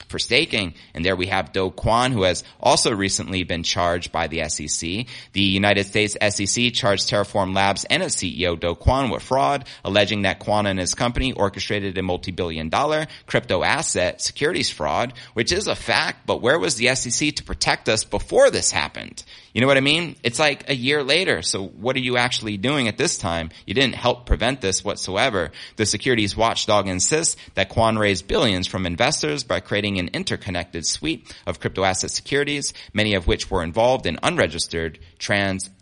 for 0.09 0.19
staking? 0.19 0.75
And 0.95 1.04
there 1.04 1.16
we 1.16 1.26
have 1.26 1.52
Do 1.52 1.71
Kwon, 1.71 2.12
who 2.12 2.23
has 2.23 2.45
also 2.61 2.95
recently 2.95 3.45
been 3.45 3.62
charged 3.62 4.12
by 4.12 4.26
the 4.26 4.49
SEC. 4.49 5.07
The 5.33 5.40
United 5.40 5.87
States 5.87 6.16
SEC 6.21 6.73
charged 6.73 7.09
Terraform 7.09 7.54
Labs 7.54 7.85
and 7.85 8.02
its 8.02 8.16
CEO 8.16 8.59
Do 8.59 8.75
Kwon 8.75 9.11
with 9.11 9.23
fraud, 9.23 9.66
alleging 9.85 10.23
that 10.23 10.40
Kwon 10.40 10.66
and 10.66 10.78
his 10.78 10.95
company 10.95 11.33
orchestrated 11.33 11.97
a 11.99 12.02
multi-billion 12.02 12.69
dollar 12.69 13.07
crypto 13.26 13.62
asset 13.62 14.21
securities 14.21 14.71
fraud, 14.71 15.14
which 15.33 15.52
is 15.52 15.66
a 15.66 15.75
fact, 15.75 16.26
but 16.26 16.43
where 16.43 16.59
was 16.59 16.76
the 16.76 16.95
SEC 16.95 17.35
to 17.37 17.45
protect 17.45 17.88
us 17.88 18.04
before 18.04 18.50
this 18.50 18.71
happened? 18.71 19.25
You 19.52 19.61
know 19.61 19.69
what 19.69 19.76
I 19.76 19.83
mean? 19.83 20.16
It's 20.25 20.40
like 20.40 20.69
a 20.69 20.75
year 20.75 21.04
later. 21.04 21.40
So 21.43 21.64
what 21.64 21.95
are 21.95 22.00
you 22.00 22.16
actually 22.16 22.57
doing 22.57 22.88
at 22.88 22.99
this 22.99 23.19
time? 23.19 23.50
You 23.66 23.75
didn't 23.75 23.95
help 23.95 24.26
prevent 24.26 24.61
this 24.61 24.85
whatsoever. 24.85 25.52
The 25.76 25.87
securities 25.87 26.37
watchdog 26.37 26.88
insists 26.88 27.37
that 27.54 27.71
Kwon 27.71 27.97
raised 27.97 28.26
billions 28.26 28.66
from 28.66 28.85
investors 28.85 29.13
by 29.49 29.61
creating 29.61 29.99
an 29.99 30.09
interconnected 30.12 30.87
suite 30.87 31.35
of 31.47 31.61
crypto 31.61 31.85
asset 31.85 32.11
securities, 32.11 32.75
many 32.92 33.14
of 33.14 33.26
which 33.26 33.50
were 33.50 33.62
involved 33.62 34.06
in 34.06 34.18
unregistered 34.23 34.99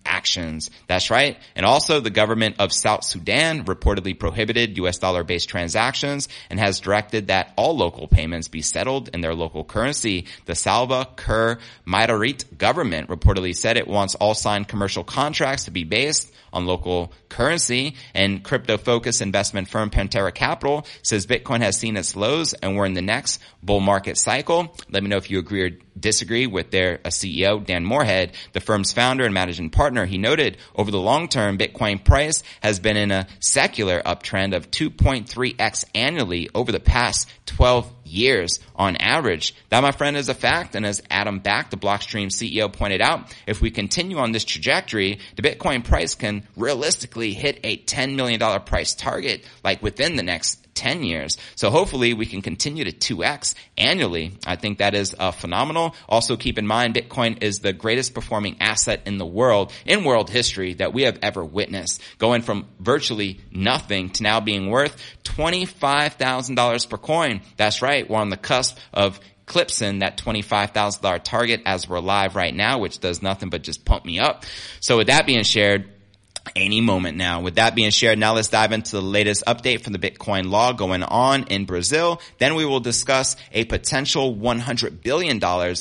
transactions. 0.04 0.70
That's 0.86 1.10
right. 1.10 1.36
And 1.54 1.66
also 1.66 2.00
the 2.00 2.10
government 2.10 2.56
of 2.58 2.72
South 2.72 3.04
Sudan 3.04 3.64
reportedly 3.64 4.18
prohibited 4.18 4.76
US 4.78 4.98
dollar 4.98 5.24
based 5.24 5.48
transactions 5.48 6.28
and 6.50 6.58
has 6.58 6.80
directed 6.80 7.28
that 7.28 7.52
all 7.56 7.76
local 7.76 8.08
payments 8.08 8.48
be 8.48 8.62
settled 8.62 9.10
in 9.12 9.20
their 9.20 9.34
local 9.34 9.64
currency. 9.64 10.26
The 10.46 10.54
Salva 10.54 11.08
Kiir 11.16 11.58
Mayardit 11.86 12.58
government 12.58 13.08
reportedly 13.08 13.54
said 13.54 13.76
it 13.76 13.88
wants 13.88 14.14
all 14.14 14.34
signed 14.34 14.68
commercial 14.68 15.04
contracts 15.04 15.64
to 15.64 15.70
be 15.70 15.84
based 15.84 16.32
on 16.52 16.66
local 16.66 17.12
currency 17.28 17.96
and 18.14 18.42
crypto 18.44 18.76
focused 18.76 19.22
investment 19.22 19.68
firm 19.68 19.88
Pantera 19.90 20.34
Capital 20.34 20.86
says 21.02 21.26
Bitcoin 21.26 21.60
has 21.60 21.78
seen 21.78 21.96
its 21.96 22.14
lows 22.14 22.52
and 22.54 22.76
we're 22.76 22.84
in 22.84 22.92
the 22.92 23.02
next 23.02 23.40
bull 23.62 23.80
market 23.80 24.18
cycle. 24.18 24.76
Let 24.90 25.02
me 25.02 25.08
know 25.08 25.16
if 25.16 25.30
you 25.30 25.38
agree 25.38 25.62
or 25.62 25.70
disagree 25.98 26.46
with 26.46 26.70
their 26.70 27.00
uh, 27.04 27.08
CEO, 27.08 27.64
Dan 27.64 27.84
Morehead, 27.84 28.32
the 28.52 28.60
firm's 28.60 28.92
founder 28.92 29.24
and 29.24 29.34
managing 29.34 29.70
partner. 29.70 29.91
He 30.06 30.18
noted 30.18 30.56
over 30.74 30.90
the 30.90 31.00
long 31.00 31.28
term, 31.28 31.58
Bitcoin 31.58 32.02
price 32.02 32.42
has 32.60 32.80
been 32.80 32.96
in 32.96 33.10
a 33.10 33.26
secular 33.40 34.00
uptrend 34.00 34.56
of 34.56 34.70
2.3x 34.70 35.84
annually 35.94 36.48
over 36.54 36.72
the 36.72 36.80
past 36.80 37.30
12 37.46 37.92
years 38.04 38.60
on 38.74 38.96
average. 38.96 39.54
That, 39.68 39.80
my 39.80 39.92
friend, 39.92 40.16
is 40.16 40.28
a 40.28 40.34
fact. 40.34 40.74
And 40.74 40.86
as 40.86 41.02
Adam 41.10 41.38
Back, 41.40 41.70
the 41.70 41.76
Blockstream 41.76 42.28
CEO, 42.28 42.72
pointed 42.72 43.00
out, 43.00 43.34
if 43.46 43.60
we 43.60 43.70
continue 43.70 44.18
on 44.18 44.32
this 44.32 44.44
trajectory, 44.44 45.18
the 45.36 45.42
Bitcoin 45.42 45.84
price 45.84 46.14
can 46.14 46.46
realistically 46.56 47.32
hit 47.34 47.60
a 47.64 47.76
$10 47.76 48.16
million 48.16 48.40
price 48.62 48.94
target, 48.94 49.44
like 49.62 49.82
within 49.82 50.16
the 50.16 50.22
next 50.22 50.61
10 50.74 51.02
years. 51.02 51.36
So 51.56 51.70
hopefully 51.70 52.14
we 52.14 52.26
can 52.26 52.42
continue 52.42 52.84
to 52.84 52.92
2x 52.92 53.54
annually. 53.76 54.32
I 54.46 54.56
think 54.56 54.78
that 54.78 54.94
is 54.94 55.14
uh, 55.18 55.30
phenomenal. 55.30 55.94
Also 56.08 56.36
keep 56.36 56.58
in 56.58 56.66
mind 56.66 56.94
Bitcoin 56.94 57.42
is 57.42 57.58
the 57.58 57.72
greatest 57.72 58.14
performing 58.14 58.56
asset 58.60 59.02
in 59.06 59.18
the 59.18 59.26
world, 59.26 59.72
in 59.84 60.04
world 60.04 60.30
history 60.30 60.74
that 60.74 60.92
we 60.92 61.02
have 61.02 61.18
ever 61.22 61.44
witnessed. 61.44 62.00
Going 62.18 62.42
from 62.42 62.66
virtually 62.80 63.40
nothing 63.50 64.10
to 64.10 64.22
now 64.22 64.40
being 64.40 64.70
worth 64.70 64.96
$25,000 65.24 66.88
per 66.88 66.98
coin. 66.98 67.40
That's 67.56 67.82
right. 67.82 68.08
We're 68.08 68.18
on 68.18 68.30
the 68.30 68.36
cusp 68.36 68.78
of 68.92 69.20
clipsing 69.46 69.98
that 69.98 70.16
$25,000 70.16 71.22
target 71.24 71.62
as 71.66 71.88
we're 71.88 72.00
live 72.00 72.36
right 72.36 72.54
now, 72.54 72.78
which 72.78 73.00
does 73.00 73.22
nothing 73.22 73.50
but 73.50 73.62
just 73.62 73.84
pump 73.84 74.04
me 74.04 74.18
up. 74.18 74.44
So 74.80 74.98
with 74.98 75.08
that 75.08 75.26
being 75.26 75.42
shared, 75.42 75.90
any 76.54 76.80
moment 76.80 77.16
now. 77.16 77.40
With 77.40 77.56
that 77.56 77.74
being 77.74 77.90
shared, 77.90 78.18
now 78.18 78.34
let's 78.34 78.48
dive 78.48 78.72
into 78.72 78.92
the 78.92 79.02
latest 79.02 79.44
update 79.46 79.82
from 79.82 79.92
the 79.92 79.98
Bitcoin 79.98 80.50
law 80.50 80.72
going 80.72 81.02
on 81.02 81.44
in 81.44 81.64
Brazil. 81.64 82.20
Then 82.38 82.54
we 82.54 82.64
will 82.64 82.80
discuss 82.80 83.36
a 83.52 83.64
potential 83.64 84.34
$100 84.34 85.02
billion 85.02 85.40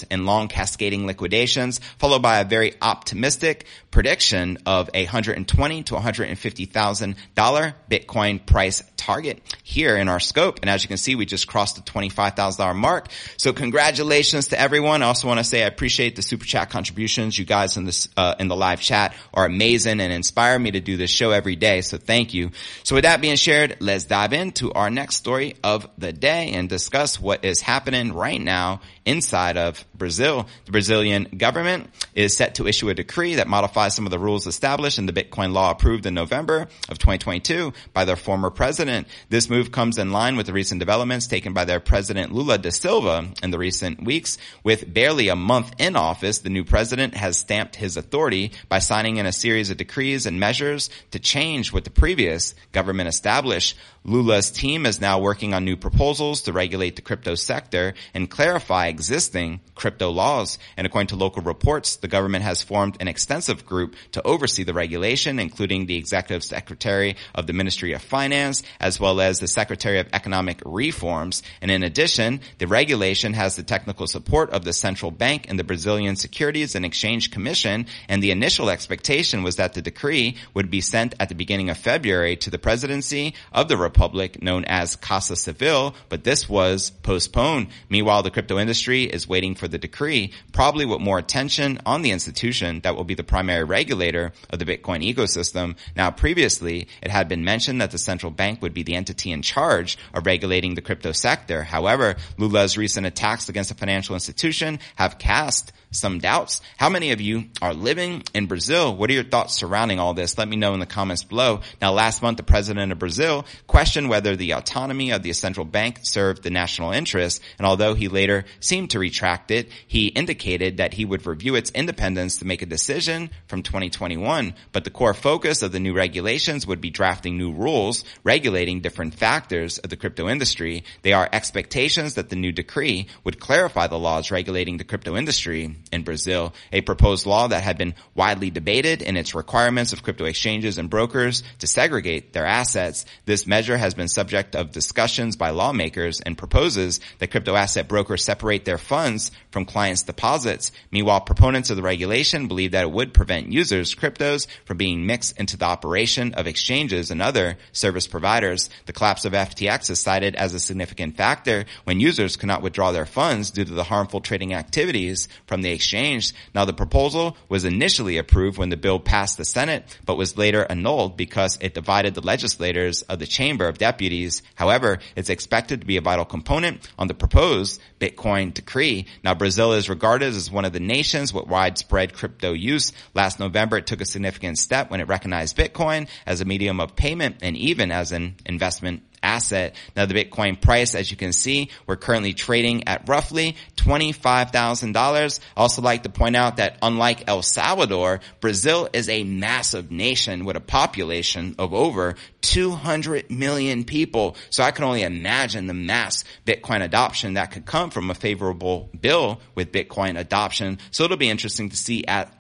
in 0.09 0.25
long 0.25 0.47
cascading 0.47 1.07
liquidations, 1.07 1.79
followed 1.97 2.21
by 2.21 2.39
a 2.39 2.45
very 2.45 2.73
optimistic 2.81 3.65
prediction 3.91 4.57
of 4.65 4.89
a 4.93 5.03
120 5.03 5.83
to 5.83 5.95
$150,000 5.95 7.73
Bitcoin 7.89 8.45
price 8.45 8.83
target 8.95 9.41
here 9.63 9.97
in 9.97 10.07
our 10.07 10.19
scope. 10.19 10.59
And 10.61 10.69
as 10.69 10.83
you 10.83 10.87
can 10.87 10.97
see, 10.97 11.15
we 11.15 11.25
just 11.25 11.47
crossed 11.47 11.75
the 11.75 11.81
$25,000 11.91 12.75
mark. 12.75 13.07
So 13.37 13.51
congratulations 13.51 14.49
to 14.49 14.59
everyone. 14.59 15.03
I 15.03 15.07
also 15.07 15.27
want 15.27 15.39
to 15.39 15.43
say 15.43 15.63
I 15.63 15.67
appreciate 15.67 16.15
the 16.15 16.21
super 16.21 16.45
chat 16.45 16.69
contributions. 16.69 17.37
You 17.37 17.45
guys 17.45 17.77
in 17.77 17.85
this, 17.85 18.07
uh, 18.15 18.35
in 18.39 18.47
the 18.47 18.55
live 18.55 18.79
chat 18.79 19.15
are 19.33 19.45
amazing 19.45 19.99
and 19.99 20.13
inspire 20.51 20.59
me 20.59 20.71
to 20.71 20.81
do 20.81 20.97
this 20.97 21.09
show 21.09 21.31
every 21.31 21.55
day. 21.55 21.81
So 21.81 21.97
thank 21.97 22.33
you. 22.33 22.51
So 22.83 22.95
with 22.95 23.03
that 23.03 23.21
being 23.21 23.37
shared, 23.37 23.77
let's 23.79 24.03
dive 24.03 24.33
into 24.33 24.73
our 24.73 24.89
next 24.89 25.15
story 25.15 25.55
of 25.63 25.87
the 25.97 26.11
day 26.11 26.51
and 26.51 26.67
discuss 26.67 27.19
what 27.19 27.45
is 27.45 27.61
happening 27.61 28.11
right 28.13 28.41
now 28.41 28.81
inside 29.05 29.57
of 29.57 29.83
Brazil. 29.95 30.47
The 30.65 30.71
Brazilian 30.71 31.23
government 31.37 31.89
is 32.13 32.35
set 32.35 32.55
to 32.55 32.67
issue 32.67 32.89
a 32.89 32.93
decree 32.93 33.35
that 33.35 33.47
modifies 33.47 33.95
some 33.95 34.05
of 34.05 34.11
the 34.11 34.19
rules 34.19 34.45
established 34.45 34.99
in 34.99 35.05
the 35.05 35.13
Bitcoin 35.13 35.53
law 35.53 35.71
approved 35.71 36.05
in 36.05 36.13
November 36.13 36.67
of 36.89 36.99
2022 36.99 37.73
by 37.93 38.05
their 38.05 38.15
former 38.15 38.49
president. 38.49 39.07
This 39.29 39.49
move 39.49 39.71
comes 39.71 39.97
in 39.97 40.11
line 40.11 40.35
with 40.35 40.47
the 40.47 40.53
recent 40.53 40.79
developments 40.79 41.27
taken 41.27 41.53
by 41.53 41.65
their 41.65 41.79
president 41.79 42.33
Lula 42.33 42.57
da 42.57 42.69
Silva 42.69 43.29
in 43.41 43.51
the 43.51 43.57
recent 43.57 44.03
weeks. 44.03 44.37
With 44.63 44.93
barely 44.93 45.29
a 45.29 45.35
month 45.35 45.73
in 45.79 45.95
office, 45.95 46.39
the 46.39 46.49
new 46.49 46.63
president 46.63 47.15
has 47.15 47.37
stamped 47.37 47.75
his 47.75 47.95
authority 47.95 48.51
by 48.67 48.79
signing 48.79 49.17
in 49.17 49.25
a 49.25 49.31
series 49.31 49.69
of 49.69 49.77
decrees 49.77 50.25
and 50.25 50.39
measures 50.41 50.89
to 51.11 51.19
change 51.19 51.71
what 51.71 51.85
the 51.85 51.89
previous 51.89 52.53
government 52.73 53.07
established. 53.07 53.77
Lula's 54.03 54.49
team 54.49 54.87
is 54.87 54.99
now 54.99 55.19
working 55.19 55.53
on 55.53 55.63
new 55.63 55.77
proposals 55.77 56.41
to 56.41 56.53
regulate 56.53 56.95
the 56.95 57.03
crypto 57.03 57.35
sector 57.35 57.93
and 58.15 58.31
clarify 58.31 58.87
existing 58.87 59.59
crypto 59.75 60.09
laws. 60.09 60.57
And 60.75 60.87
according 60.87 61.07
to 61.07 61.15
local 61.15 61.43
reports, 61.43 61.97
the 61.97 62.07
government 62.07 62.43
has 62.43 62.63
formed 62.63 62.97
an 62.99 63.07
extensive 63.07 63.63
group 63.63 63.95
to 64.13 64.25
oversee 64.25 64.63
the 64.63 64.73
regulation, 64.73 65.37
including 65.37 65.85
the 65.85 65.97
executive 65.97 66.43
secretary 66.43 67.15
of 67.35 67.45
the 67.45 67.53
Ministry 67.53 67.93
of 67.93 68.01
Finance, 68.01 68.63
as 68.79 68.99
well 68.99 69.21
as 69.21 69.39
the 69.39 69.47
secretary 69.47 69.99
of 69.99 70.07
economic 70.13 70.63
reforms. 70.65 71.43
And 71.61 71.69
in 71.69 71.83
addition, 71.83 72.41
the 72.57 72.67
regulation 72.67 73.33
has 73.33 73.55
the 73.55 73.63
technical 73.63 74.07
support 74.07 74.49
of 74.49 74.63
the 74.63 74.73
central 74.73 75.11
bank 75.11 75.45
and 75.47 75.59
the 75.59 75.63
Brazilian 75.63 76.15
Securities 76.15 76.73
and 76.73 76.85
Exchange 76.85 77.29
Commission. 77.29 77.85
And 78.09 78.23
the 78.23 78.31
initial 78.31 78.71
expectation 78.71 79.43
was 79.43 79.57
that 79.57 79.73
the 79.73 79.81
decree 79.83 80.37
would 80.55 80.71
be 80.71 80.81
sent 80.81 81.13
at 81.19 81.29
the 81.29 81.35
beginning 81.35 81.69
of 81.69 81.77
February 81.77 82.35
to 82.37 82.49
the 82.49 82.57
presidency 82.57 83.35
of 83.53 83.67
the 83.67 83.77
republic 83.91 84.41
known 84.41 84.63
as 84.65 84.95
Casa 84.95 85.35
Civil, 85.35 85.95
but 86.07 86.23
this 86.23 86.47
was 86.47 86.91
postponed. 87.03 87.67
Meanwhile, 87.89 88.23
the 88.23 88.31
crypto 88.31 88.57
industry 88.57 89.03
is 89.03 89.27
waiting 89.27 89.53
for 89.53 89.67
the 89.67 89.77
decree, 89.77 90.31
probably 90.53 90.85
with 90.85 91.01
more 91.01 91.19
attention 91.19 91.79
on 91.85 92.01
the 92.01 92.11
institution 92.11 92.79
that 92.81 92.95
will 92.95 93.03
be 93.03 93.15
the 93.15 93.23
primary 93.23 93.65
regulator 93.65 94.31
of 94.49 94.59
the 94.59 94.65
Bitcoin 94.65 95.03
ecosystem. 95.03 95.75
Now, 95.95 96.09
previously, 96.09 96.87
it 97.01 97.11
had 97.11 97.27
been 97.27 97.43
mentioned 97.43 97.81
that 97.81 97.91
the 97.91 97.97
central 97.97 98.31
bank 98.31 98.61
would 98.61 98.73
be 98.73 98.83
the 98.83 98.95
entity 98.95 99.31
in 99.31 99.41
charge 99.41 99.97
of 100.13 100.25
regulating 100.25 100.75
the 100.75 100.81
crypto 100.81 101.11
sector. 101.11 101.63
However, 101.63 102.15
Lula's 102.37 102.77
recent 102.77 103.05
attacks 103.05 103.49
against 103.49 103.69
the 103.69 103.75
financial 103.75 104.15
institution 104.15 104.79
have 104.95 105.17
cast 105.17 105.73
some 105.91 106.19
doubts. 106.19 106.61
How 106.77 106.89
many 106.89 107.11
of 107.11 107.21
you 107.21 107.45
are 107.61 107.73
living 107.73 108.23
in 108.33 108.47
Brazil? 108.47 108.95
What 108.95 109.09
are 109.09 109.13
your 109.13 109.23
thoughts 109.23 109.55
surrounding 109.55 109.99
all 109.99 110.13
this? 110.13 110.37
Let 110.37 110.47
me 110.47 110.55
know 110.55 110.73
in 110.73 110.79
the 110.79 110.85
comments 110.85 111.23
below. 111.23 111.61
Now, 111.81 111.91
last 111.91 112.21
month, 112.21 112.37
the 112.37 112.43
president 112.43 112.91
of 112.91 112.99
Brazil 112.99 113.45
questioned 113.67 114.09
whether 114.09 114.35
the 114.35 114.51
autonomy 114.51 115.11
of 115.11 115.21
the 115.21 115.33
central 115.33 115.65
bank 115.65 115.99
served 116.03 116.43
the 116.43 116.49
national 116.49 116.91
interest. 116.91 117.41
And 117.59 117.67
although 117.67 117.93
he 117.93 118.07
later 118.07 118.45
seemed 118.59 118.91
to 118.91 118.99
retract 118.99 119.51
it, 119.51 119.69
he 119.85 120.07
indicated 120.07 120.77
that 120.77 120.93
he 120.93 121.05
would 121.05 121.27
review 121.27 121.55
its 121.55 121.71
independence 121.71 122.37
to 122.37 122.45
make 122.45 122.61
a 122.61 122.65
decision 122.65 123.29
from 123.47 123.61
2021. 123.61 124.55
But 124.71 124.85
the 124.85 124.89
core 124.89 125.13
focus 125.13 125.61
of 125.61 125.71
the 125.71 125.79
new 125.79 125.93
regulations 125.93 126.65
would 126.65 126.81
be 126.81 126.89
drafting 126.89 127.37
new 127.37 127.51
rules 127.51 128.05
regulating 128.23 128.81
different 128.81 129.13
factors 129.13 129.77
of 129.77 129.89
the 129.89 129.97
crypto 129.97 130.29
industry. 130.29 130.83
They 131.01 131.13
are 131.13 131.29
expectations 131.31 132.15
that 132.15 132.29
the 132.29 132.35
new 132.35 132.51
decree 132.51 133.07
would 133.23 133.39
clarify 133.39 133.87
the 133.87 133.99
laws 133.99 134.31
regulating 134.31 134.77
the 134.77 134.83
crypto 134.83 135.17
industry 135.17 135.75
in 135.91 136.03
Brazil, 136.03 136.53
a 136.71 136.81
proposed 136.81 137.25
law 137.25 137.47
that 137.47 137.63
had 137.63 137.77
been 137.77 137.95
widely 138.15 138.49
debated 138.49 139.01
in 139.01 139.17
its 139.17 139.35
requirements 139.35 139.93
of 139.93 140.03
crypto 140.03 140.25
exchanges 140.25 140.77
and 140.77 140.89
brokers 140.89 141.43
to 141.59 141.67
segregate 141.67 142.33
their 142.33 142.45
assets. 142.45 143.05
This 143.25 143.47
measure 143.47 143.77
has 143.77 143.93
been 143.93 144.07
subject 144.07 144.55
of 144.55 144.71
discussions 144.71 145.35
by 145.35 145.49
lawmakers 145.49 146.21
and 146.21 146.37
proposes 146.37 146.99
that 147.19 147.31
crypto 147.31 147.55
asset 147.55 147.87
brokers 147.87 148.23
separate 148.23 148.65
their 148.65 148.77
funds 148.77 149.31
from 149.51 149.65
clients' 149.65 150.03
deposits. 150.03 150.71
Meanwhile, 150.91 151.21
proponents 151.21 151.69
of 151.69 151.77
the 151.77 151.83
regulation 151.83 152.47
believe 152.47 152.71
that 152.71 152.83
it 152.83 152.91
would 152.91 153.13
prevent 153.13 153.51
users' 153.51 153.95
cryptos 153.95 154.47
from 154.65 154.77
being 154.77 155.05
mixed 155.05 155.37
into 155.39 155.57
the 155.57 155.65
operation 155.65 156.33
of 156.33 156.47
exchanges 156.47 157.11
and 157.11 157.21
other 157.21 157.57
service 157.71 158.07
providers. 158.07 158.69
The 158.85 158.93
collapse 158.93 159.25
of 159.25 159.33
FTX 159.33 159.89
is 159.89 159.99
cited 159.99 160.35
as 160.35 160.53
a 160.53 160.59
significant 160.59 161.17
factor 161.17 161.65
when 161.83 161.99
users 161.99 162.37
cannot 162.37 162.61
withdraw 162.61 162.91
their 162.91 163.05
funds 163.05 163.51
due 163.51 163.65
to 163.65 163.73
the 163.73 163.83
harmful 163.83 164.21
trading 164.21 164.53
activities 164.53 165.27
from 165.47 165.61
the 165.61 165.71
exchange. 165.81 166.33
Now, 166.53 166.65
the 166.65 166.73
proposal 166.73 167.35
was 167.49 167.65
initially 167.65 168.19
approved 168.19 168.59
when 168.59 168.69
the 168.69 168.77
bill 168.77 168.99
passed 168.99 169.37
the 169.37 169.45
Senate, 169.45 169.83
but 170.05 170.15
was 170.15 170.37
later 170.37 170.63
annulled 170.69 171.17
because 171.17 171.57
it 171.59 171.73
divided 171.73 172.13
the 172.13 172.21
legislators 172.21 173.01
of 173.03 173.17
the 173.17 173.25
Chamber 173.25 173.67
of 173.67 173.79
Deputies. 173.79 174.43
However, 174.53 174.99
it's 175.15 175.31
expected 175.31 175.81
to 175.81 175.87
be 175.87 175.97
a 175.97 176.01
vital 176.01 176.23
component 176.23 176.87
on 176.99 177.07
the 177.07 177.15
proposed 177.15 177.81
Bitcoin 177.99 178.53
decree. 178.53 179.07
Now, 179.23 179.33
Brazil 179.33 179.73
is 179.73 179.89
regarded 179.89 180.35
as 180.35 180.51
one 180.51 180.65
of 180.65 180.73
the 180.73 180.79
nations 180.79 181.33
with 181.33 181.47
widespread 181.47 182.13
crypto 182.13 182.53
use. 182.53 182.93
Last 183.15 183.39
November, 183.39 183.77
it 183.77 183.87
took 183.87 184.01
a 184.01 184.05
significant 184.05 184.59
step 184.59 184.91
when 184.91 185.01
it 185.01 185.07
recognized 185.07 185.57
Bitcoin 185.57 186.07
as 186.27 186.41
a 186.41 186.45
medium 186.45 186.79
of 186.79 186.95
payment 186.95 187.37
and 187.41 187.57
even 187.57 187.91
as 187.91 188.11
an 188.11 188.35
investment 188.45 189.01
asset. 189.23 189.75
Now 189.95 190.05
the 190.05 190.13
Bitcoin 190.13 190.59
price, 190.59 190.95
as 190.95 191.11
you 191.11 191.17
can 191.17 191.33
see, 191.33 191.69
we're 191.87 191.95
currently 191.95 192.33
trading 192.33 192.87
at 192.87 193.07
roughly 193.07 193.55
$25,000. 193.77 195.39
Also 195.55 195.81
like 195.81 196.03
to 196.03 196.09
point 196.09 196.35
out 196.35 196.57
that 196.57 196.77
unlike 196.81 197.27
El 197.27 197.41
Salvador, 197.41 198.19
Brazil 198.39 198.89
is 198.93 199.09
a 199.09 199.23
massive 199.23 199.91
nation 199.91 200.45
with 200.45 200.55
a 200.55 200.61
population 200.61 201.55
of 201.59 201.73
over 201.73 202.15
200 202.41 203.29
million 203.29 203.83
people. 203.83 204.35
So 204.49 204.63
I 204.63 204.71
can 204.71 204.83
only 204.83 205.03
imagine 205.03 205.67
the 205.67 205.73
mass 205.73 206.23
Bitcoin 206.45 206.81
adoption 206.83 207.35
that 207.35 207.51
could 207.51 207.65
come 207.65 207.89
from 207.89 208.09
a 208.09 208.15
favorable 208.15 208.89
bill 208.99 209.41
with 209.55 209.71
Bitcoin 209.71 210.17
adoption. 210.17 210.79
So 210.91 211.03
it'll 211.03 211.17
be 211.17 211.29
interesting 211.29 211.69
to 211.69 211.77
see 211.77 212.05
at 212.05 212.33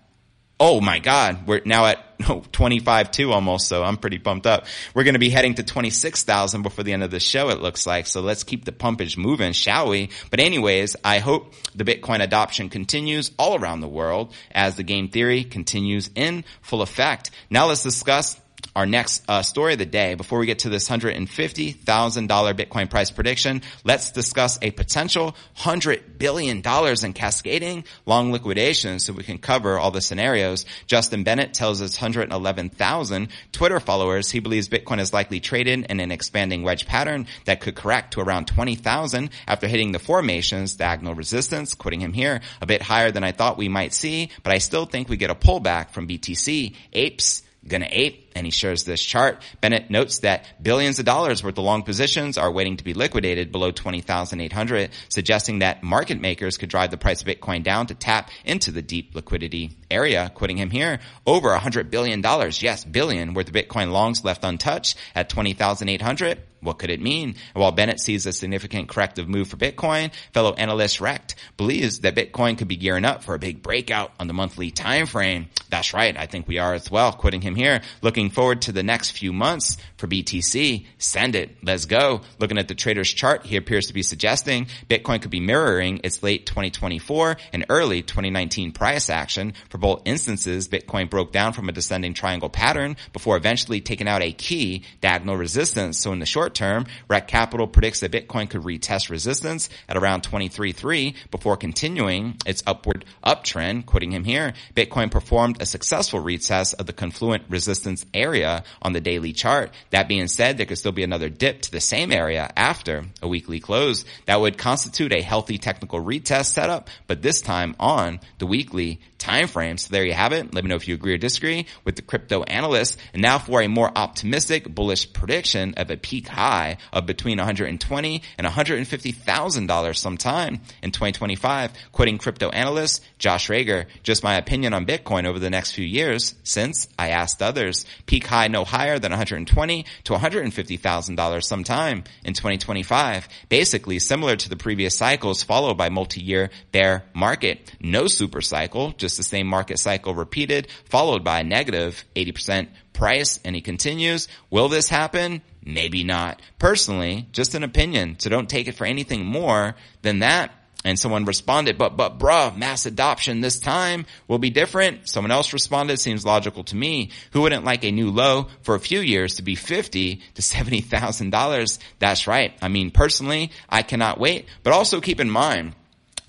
oh 0.61 0.79
my 0.79 0.99
God, 0.99 1.47
we're 1.47 1.61
now 1.65 1.87
at 1.87 2.05
oh, 2.29 2.43
25 2.51 3.09
2 3.09 3.31
almost. 3.31 3.67
So 3.67 3.83
I'm 3.83 3.97
pretty 3.97 4.19
pumped 4.19 4.45
up. 4.45 4.67
We're 4.93 5.03
going 5.03 5.15
to 5.15 5.19
be 5.19 5.31
heading 5.31 5.55
to 5.55 5.63
26,000 5.63 6.61
before 6.61 6.83
the 6.83 6.93
end 6.93 7.01
of 7.01 7.09
the 7.09 7.19
show, 7.19 7.49
it 7.49 7.61
looks 7.61 7.87
like. 7.87 8.05
So 8.05 8.21
let's 8.21 8.43
keep 8.43 8.63
the 8.63 8.71
pumpage 8.71 9.17
moving, 9.17 9.53
shall 9.53 9.89
we? 9.89 10.09
But 10.29 10.39
anyways, 10.39 10.95
I 11.03 11.17
hope 11.17 11.55
the 11.73 11.83
Bitcoin 11.83 12.21
adoption 12.21 12.69
continues 12.69 13.31
all 13.39 13.59
around 13.59 13.81
the 13.81 13.87
world 13.87 14.33
as 14.51 14.75
the 14.75 14.83
game 14.83 15.09
theory 15.09 15.43
continues 15.43 16.11
in 16.13 16.45
full 16.61 16.83
effect. 16.83 17.31
Now 17.49 17.65
let's 17.65 17.81
discuss 17.81 18.39
our 18.75 18.85
next 18.85 19.23
uh, 19.27 19.41
story 19.41 19.73
of 19.73 19.79
the 19.79 19.85
day. 19.85 20.15
Before 20.15 20.39
we 20.39 20.45
get 20.45 20.59
to 20.59 20.69
this 20.69 20.87
$150,000 20.87 21.77
Bitcoin 21.85 22.89
price 22.89 23.11
prediction, 23.11 23.61
let's 23.83 24.11
discuss 24.11 24.57
a 24.61 24.71
potential 24.71 25.35
$100 25.57 26.17
billion 26.17 26.61
in 27.03 27.13
cascading 27.13 27.83
long 28.05 28.31
liquidation 28.31 28.99
so 28.99 29.13
we 29.13 29.23
can 29.23 29.37
cover 29.37 29.77
all 29.77 29.91
the 29.91 30.01
scenarios. 30.01 30.65
Justin 30.87 31.23
Bennett 31.23 31.53
tells 31.53 31.79
his 31.79 31.99
111,000 31.99 33.27
Twitter 33.51 33.79
followers 33.79 34.31
he 34.31 34.39
believes 34.39 34.69
Bitcoin 34.69 34.99
is 34.99 35.13
likely 35.13 35.39
traded 35.39 35.85
in 35.89 35.99
an 35.99 36.11
expanding 36.11 36.63
wedge 36.63 36.85
pattern 36.85 37.27
that 37.45 37.61
could 37.61 37.75
correct 37.75 38.13
to 38.13 38.21
around 38.21 38.47
20,000 38.47 39.29
after 39.47 39.67
hitting 39.67 39.91
the 39.91 39.99
formations, 39.99 40.75
diagonal 40.75 41.13
resistance, 41.13 41.75
quoting 41.75 42.01
him 42.01 42.13
here, 42.13 42.41
a 42.61 42.65
bit 42.65 42.81
higher 42.81 43.11
than 43.11 43.23
I 43.23 43.31
thought 43.31 43.57
we 43.57 43.69
might 43.69 43.93
see, 43.93 44.29
but 44.43 44.53
I 44.53 44.57
still 44.59 44.85
think 44.85 45.09
we 45.09 45.17
get 45.17 45.29
a 45.29 45.35
pullback 45.35 45.91
from 45.91 46.07
BTC. 46.07 46.75
Apes, 46.93 47.43
gonna 47.67 47.87
ape 47.89 48.30
and 48.35 48.45
he 48.45 48.51
shares 48.51 48.83
this 48.83 49.01
chart. 49.01 49.41
Bennett 49.61 49.89
notes 49.89 50.19
that 50.19 50.45
billions 50.61 50.99
of 50.99 51.05
dollars 51.05 51.43
worth 51.43 51.57
of 51.57 51.63
long 51.63 51.83
positions 51.83 52.37
are 52.37 52.51
waiting 52.51 52.77
to 52.77 52.83
be 52.83 52.93
liquidated 52.93 53.51
below 53.51 53.71
20,800, 53.71 54.89
suggesting 55.09 55.59
that 55.59 55.83
market 55.83 56.19
makers 56.19 56.57
could 56.57 56.69
drive 56.69 56.91
the 56.91 56.97
price 56.97 57.21
of 57.21 57.27
Bitcoin 57.27 57.63
down 57.63 57.87
to 57.87 57.95
tap 57.95 58.29
into 58.45 58.71
the 58.71 58.81
deep 58.81 59.15
liquidity 59.15 59.77
area. 59.89 60.31
Quoting 60.33 60.57
him 60.57 60.69
here, 60.69 60.99
over 61.25 61.49
$100 61.49 61.89
billion, 61.89 62.21
yes, 62.59 62.85
billion 62.85 63.33
worth 63.33 63.47
of 63.47 63.53
Bitcoin 63.53 63.91
longs 63.91 64.23
left 64.23 64.43
untouched 64.43 64.97
at 65.15 65.29
20,800. 65.29 66.41
What 66.61 66.77
could 66.77 66.91
it 66.91 67.01
mean? 67.01 67.35
While 67.53 67.71
Bennett 67.71 67.99
sees 67.99 68.27
a 68.27 68.31
significant 68.31 68.87
corrective 68.87 69.27
move 69.27 69.47
for 69.47 69.57
Bitcoin, 69.57 70.11
fellow 70.31 70.53
analyst 70.53 70.99
Rekt 70.99 71.33
believes 71.57 72.01
that 72.01 72.15
Bitcoin 72.15 72.55
could 72.55 72.67
be 72.67 72.75
gearing 72.75 73.03
up 73.03 73.23
for 73.23 73.33
a 73.33 73.39
big 73.39 73.63
breakout 73.63 74.11
on 74.19 74.27
the 74.27 74.33
monthly 74.33 74.69
time 74.69 75.07
frame. 75.07 75.47
That's 75.69 75.93
right. 75.95 76.15
I 76.15 76.27
think 76.27 76.47
we 76.47 76.59
are 76.59 76.75
as 76.75 76.91
well. 76.91 77.13
Quoting 77.13 77.41
him 77.41 77.55
here, 77.55 77.81
looking 78.03 78.20
forward 78.29 78.61
to 78.63 78.71
the 78.71 78.83
next 78.83 79.11
few 79.11 79.33
months 79.33 79.77
for 79.97 80.07
BTC. 80.07 80.85
Send 80.97 81.35
it. 81.35 81.57
Let's 81.63 81.85
go. 81.85 82.21
Looking 82.39 82.57
at 82.57 82.67
the 82.67 82.75
trader's 82.75 83.11
chart, 83.11 83.45
he 83.45 83.55
appears 83.55 83.87
to 83.87 83.93
be 83.93 84.03
suggesting 84.03 84.67
Bitcoin 84.89 85.21
could 85.21 85.31
be 85.31 85.39
mirroring 85.39 86.01
its 86.03 86.21
late 86.23 86.45
2024 86.45 87.37
and 87.53 87.65
early 87.69 88.01
2019 88.01 88.71
price 88.71 89.09
action. 89.09 89.53
For 89.69 89.77
both 89.77 90.03
instances, 90.05 90.67
Bitcoin 90.67 91.09
broke 91.09 91.31
down 91.31 91.53
from 91.53 91.69
a 91.69 91.71
descending 91.71 92.13
triangle 92.13 92.49
pattern 92.49 92.97
before 93.13 93.37
eventually 93.37 93.81
taking 93.81 94.07
out 94.07 94.21
a 94.21 94.31
key 94.31 94.83
diagonal 95.01 95.37
resistance. 95.37 95.97
So 95.99 96.13
in 96.13 96.19
the 96.19 96.25
short 96.25 96.53
term, 96.53 96.85
Rekt 97.09 97.27
Capital 97.27 97.67
predicts 97.67 98.01
that 98.01 98.11
Bitcoin 98.11 98.49
could 98.49 98.61
retest 98.61 99.09
resistance 99.09 99.69
at 99.87 99.97
around 99.97 100.23
23.3 100.23 101.15
before 101.31 101.57
continuing 101.57 102.37
its 102.45 102.63
upward 102.67 103.05
uptrend. 103.25 103.85
Quoting 103.85 104.11
him 104.11 104.23
here, 104.23 104.53
Bitcoin 104.75 105.09
performed 105.09 105.61
a 105.61 105.65
successful 105.65 106.21
retest 106.21 106.75
of 106.75 106.85
the 106.85 106.93
confluent 106.93 107.43
resistance 107.49 108.05
area 108.13 108.63
on 108.81 108.93
the 108.93 109.01
daily 109.01 109.33
chart. 109.33 109.71
That 109.89 110.07
being 110.07 110.27
said, 110.27 110.57
there 110.57 110.65
could 110.65 110.77
still 110.77 110.91
be 110.91 111.03
another 111.03 111.29
dip 111.29 111.61
to 111.63 111.71
the 111.71 111.79
same 111.79 112.11
area 112.11 112.51
after 112.55 113.05
a 113.21 113.27
weekly 113.27 113.59
close. 113.59 114.05
That 114.25 114.41
would 114.41 114.57
constitute 114.57 115.13
a 115.13 115.21
healthy 115.21 115.57
technical 115.57 116.01
retest 116.01 116.47
setup, 116.53 116.89
but 117.07 117.21
this 117.21 117.41
time 117.41 117.75
on 117.79 118.19
the 118.37 118.47
weekly 118.47 118.99
time 119.21 119.47
frame. 119.47 119.77
So 119.77 119.89
there 119.91 120.03
you 120.03 120.13
have 120.13 120.33
it. 120.33 120.53
Let 120.53 120.63
me 120.63 120.69
know 120.69 120.75
if 120.75 120.87
you 120.87 120.95
agree 120.95 121.13
or 121.13 121.17
disagree 121.17 121.67
with 121.85 121.95
the 121.95 122.01
crypto 122.01 122.43
analyst. 122.43 122.97
And 123.13 123.21
now 123.21 123.37
for 123.37 123.61
a 123.61 123.67
more 123.67 123.91
optimistic 123.95 124.73
bullish 124.73 125.13
prediction 125.13 125.75
of 125.77 125.91
a 125.91 125.97
peak 125.97 126.27
high 126.27 126.77
of 126.91 127.05
between 127.05 127.37
120 127.37 128.21
and 128.37 128.45
150 128.45 129.11
thousand 129.11 129.67
dollars 129.67 129.99
sometime 129.99 130.59
in 130.81 130.91
2025. 130.91 131.71
Quoting 131.91 132.17
crypto 132.17 132.49
analyst 132.49 133.03
Josh 133.19 133.47
Rager, 133.47 133.85
just 134.03 134.23
my 134.23 134.35
opinion 134.35 134.73
on 134.73 134.85
Bitcoin 134.85 135.25
over 135.25 135.39
the 135.39 135.49
next 135.49 135.71
few 135.73 135.85
years 135.85 136.35
since 136.43 136.87
I 136.97 137.09
asked 137.09 137.41
others. 137.41 137.85
Peak 138.07 138.25
high 138.25 138.47
no 138.47 138.65
higher 138.65 138.97
than 138.97 139.11
120 139.11 139.85
to 140.05 140.13
150 140.13 140.77
thousand 140.77 141.15
dollars 141.15 141.47
sometime 141.47 142.03
in 142.25 142.33
2025. 142.33 143.29
Basically 143.49 143.99
similar 143.99 144.35
to 144.35 144.49
the 144.49 144.55
previous 144.55 144.97
cycles 144.97 145.43
followed 145.43 145.77
by 145.77 145.89
multi-year 145.89 146.49
bear 146.71 147.03
market. 147.13 147.71
No 147.79 148.07
super 148.07 148.41
cycle, 148.41 148.91
just 148.91 149.10
the 149.17 149.23
same 149.23 149.47
market 149.47 149.79
cycle 149.79 150.13
repeated, 150.13 150.67
followed 150.85 151.23
by 151.23 151.39
a 151.39 151.43
negative 151.43 152.03
80% 152.15 152.67
price. 152.93 153.39
And 153.43 153.55
he 153.55 153.61
continues, 153.61 154.27
will 154.49 154.69
this 154.69 154.89
happen? 154.89 155.41
Maybe 155.63 156.03
not. 156.03 156.41
Personally, 156.59 157.27
just 157.31 157.55
an 157.55 157.63
opinion. 157.63 158.17
So 158.19 158.29
don't 158.29 158.49
take 158.49 158.67
it 158.67 158.75
for 158.75 158.85
anything 158.85 159.25
more 159.25 159.75
than 160.01 160.19
that. 160.19 160.51
And 160.83 160.97
someone 160.97 161.25
responded, 161.25 161.77
but, 161.77 161.95
but 161.95 162.17
bruh, 162.17 162.57
mass 162.57 162.87
adoption 162.87 163.41
this 163.41 163.59
time 163.59 164.07
will 164.27 164.39
be 164.39 164.49
different. 164.49 165.07
Someone 165.07 165.29
else 165.29 165.53
responded, 165.53 165.99
seems 165.99 166.25
logical 166.25 166.63
to 166.65 166.75
me. 166.75 167.11
Who 167.33 167.41
wouldn't 167.41 167.65
like 167.65 167.83
a 167.83 167.91
new 167.91 168.09
low 168.09 168.47
for 168.63 168.73
a 168.73 168.79
few 168.79 168.99
years 168.99 169.35
to 169.35 169.43
be 169.43 169.53
50 169.53 170.15
to 170.15 170.41
$70,000? 170.41 171.79
That's 171.99 172.25
right. 172.25 172.53
I 172.63 172.67
mean, 172.67 172.89
personally, 172.89 173.51
I 173.69 173.83
cannot 173.83 174.19
wait, 174.19 174.47
but 174.63 174.73
also 174.73 175.01
keep 175.01 175.19
in 175.19 175.29
mind, 175.29 175.75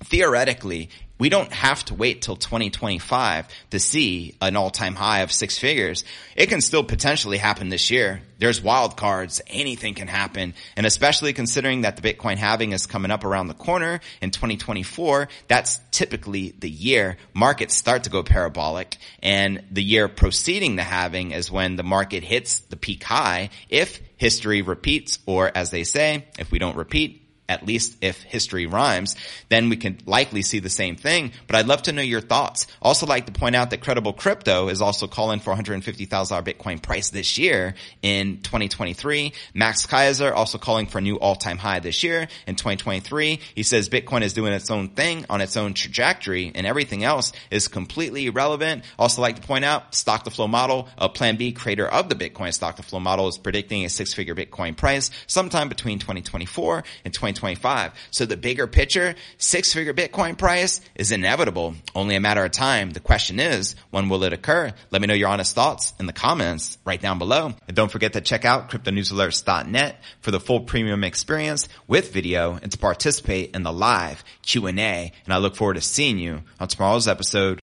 theoretically, 0.03 0.89
we 1.19 1.29
don't 1.29 1.53
have 1.53 1.85
to 1.85 1.93
wait 1.93 2.21
till 2.23 2.35
2025 2.35 3.47
to 3.69 3.79
see 3.79 4.35
an 4.41 4.55
all-time 4.55 4.95
high 4.95 5.19
of 5.19 5.31
six 5.31 5.59
figures. 5.59 6.03
It 6.35 6.49
can 6.49 6.59
still 6.59 6.83
potentially 6.83 7.37
happen 7.37 7.69
this 7.69 7.91
year. 7.91 8.23
There's 8.39 8.61
wild 8.61 8.97
cards. 8.97 9.39
Anything 9.47 9.93
can 9.93 10.07
happen. 10.07 10.55
And 10.75 10.85
especially 10.85 11.31
considering 11.33 11.81
that 11.81 11.97
the 11.97 12.01
Bitcoin 12.01 12.37
halving 12.37 12.71
is 12.71 12.87
coming 12.87 13.11
up 13.11 13.23
around 13.23 13.47
the 13.47 13.53
corner 13.53 14.01
in 14.21 14.31
2024, 14.31 15.29
that's 15.47 15.79
typically 15.91 16.55
the 16.57 16.69
year 16.69 17.17
markets 17.33 17.77
start 17.77 18.03
to 18.05 18.09
go 18.09 18.23
parabolic. 18.23 18.97
And 19.21 19.63
the 19.71 19.83
year 19.83 20.07
preceding 20.07 20.75
the 20.75 20.83
halving 20.83 21.31
is 21.31 21.51
when 21.51 21.75
the 21.75 21.83
market 21.83 22.23
hits 22.23 22.61
the 22.61 22.75
peak 22.75 23.03
high 23.03 23.51
if 23.69 24.01
history 24.17 24.61
repeats 24.61 25.19
or 25.25 25.51
as 25.53 25.69
they 25.69 25.83
say, 25.83 26.25
if 26.39 26.51
we 26.51 26.59
don't 26.59 26.75
repeat, 26.75 27.22
at 27.49 27.65
least 27.65 27.97
if 28.01 28.21
history 28.23 28.65
rhymes, 28.65 29.15
then 29.49 29.69
we 29.69 29.75
can 29.75 29.97
likely 30.05 30.41
see 30.41 30.59
the 30.59 30.69
same 30.69 30.95
thing. 30.95 31.31
But 31.47 31.57
I'd 31.57 31.67
love 31.67 31.83
to 31.83 31.91
know 31.91 32.01
your 32.01 32.21
thoughts. 32.21 32.67
Also 32.81 33.05
like 33.05 33.25
to 33.25 33.31
point 33.31 33.55
out 33.55 33.69
that 33.71 33.81
Credible 33.81 34.13
Crypto 34.13 34.69
is 34.69 34.81
also 34.81 35.07
calling 35.07 35.39
for 35.39 35.53
$150,000 35.53 36.07
Bitcoin 36.07 36.81
price 36.81 37.09
this 37.09 37.37
year 37.37 37.75
in 38.01 38.41
2023. 38.41 39.33
Max 39.53 39.85
Keiser 39.85 40.33
also 40.33 40.57
calling 40.57 40.87
for 40.87 40.99
a 40.99 41.01
new 41.01 41.17
all-time 41.19 41.57
high 41.57 41.79
this 41.79 42.03
year 42.03 42.27
in 42.47 42.55
2023. 42.55 43.39
He 43.55 43.63
says 43.63 43.89
Bitcoin 43.89 44.21
is 44.21 44.33
doing 44.33 44.53
its 44.53 44.71
own 44.71 44.89
thing 44.89 45.25
on 45.29 45.41
its 45.41 45.57
own 45.57 45.73
trajectory 45.73 46.51
and 46.55 46.65
everything 46.65 47.03
else 47.03 47.33
is 47.51 47.67
completely 47.67 48.27
irrelevant. 48.27 48.83
Also 48.97 49.21
like 49.21 49.35
to 49.35 49.41
point 49.41 49.65
out 49.65 49.93
stock 49.93 50.23
to 50.23 50.31
flow 50.31 50.47
model, 50.47 50.87
a 50.97 51.09
plan 51.09 51.35
B 51.35 51.51
creator 51.51 51.87
of 51.87 52.09
the 52.09 52.15
Bitcoin 52.15 52.53
stock 52.53 52.77
to 52.77 52.83
flow 52.83 52.99
model 52.99 53.27
is 53.27 53.37
predicting 53.37 53.83
a 53.85 53.89
six 53.89 54.13
figure 54.13 54.35
Bitcoin 54.35 54.75
price 54.75 55.11
sometime 55.27 55.69
between 55.69 55.99
2024 55.99 56.83
and 57.03 57.13
2025. 57.33 57.91
So 58.11 58.25
the 58.25 58.37
bigger 58.37 58.67
picture, 58.67 59.15
six 59.37 59.73
figure 59.73 59.93
Bitcoin 59.93 60.37
price 60.37 60.81
is 60.95 61.11
inevitable. 61.11 61.75
Only 61.95 62.15
a 62.15 62.19
matter 62.19 62.43
of 62.45 62.51
time. 62.51 62.91
The 62.91 62.99
question 62.99 63.39
is, 63.39 63.75
when 63.91 64.09
will 64.09 64.23
it 64.23 64.33
occur? 64.33 64.71
Let 64.91 65.01
me 65.01 65.07
know 65.07 65.13
your 65.13 65.29
honest 65.29 65.55
thoughts 65.55 65.93
in 65.99 66.05
the 66.05 66.13
comments 66.13 66.77
right 66.85 67.01
down 67.01 67.19
below. 67.19 67.53
And 67.67 67.75
don't 67.75 67.91
forget 67.91 68.13
to 68.13 68.21
check 68.21 68.45
out 68.45 68.69
cryptonewsalerts.net 68.69 70.01
for 70.21 70.31
the 70.31 70.39
full 70.39 70.61
premium 70.61 71.03
experience 71.03 71.67
with 71.87 72.13
video 72.13 72.59
and 72.61 72.71
to 72.71 72.77
participate 72.77 73.55
in 73.55 73.63
the 73.63 73.73
live 73.73 74.23
Q&A. 74.43 75.11
And 75.25 75.33
I 75.33 75.37
look 75.37 75.55
forward 75.55 75.75
to 75.75 75.81
seeing 75.81 76.19
you 76.19 76.43
on 76.59 76.67
tomorrow's 76.67 77.07
episode 77.07 77.59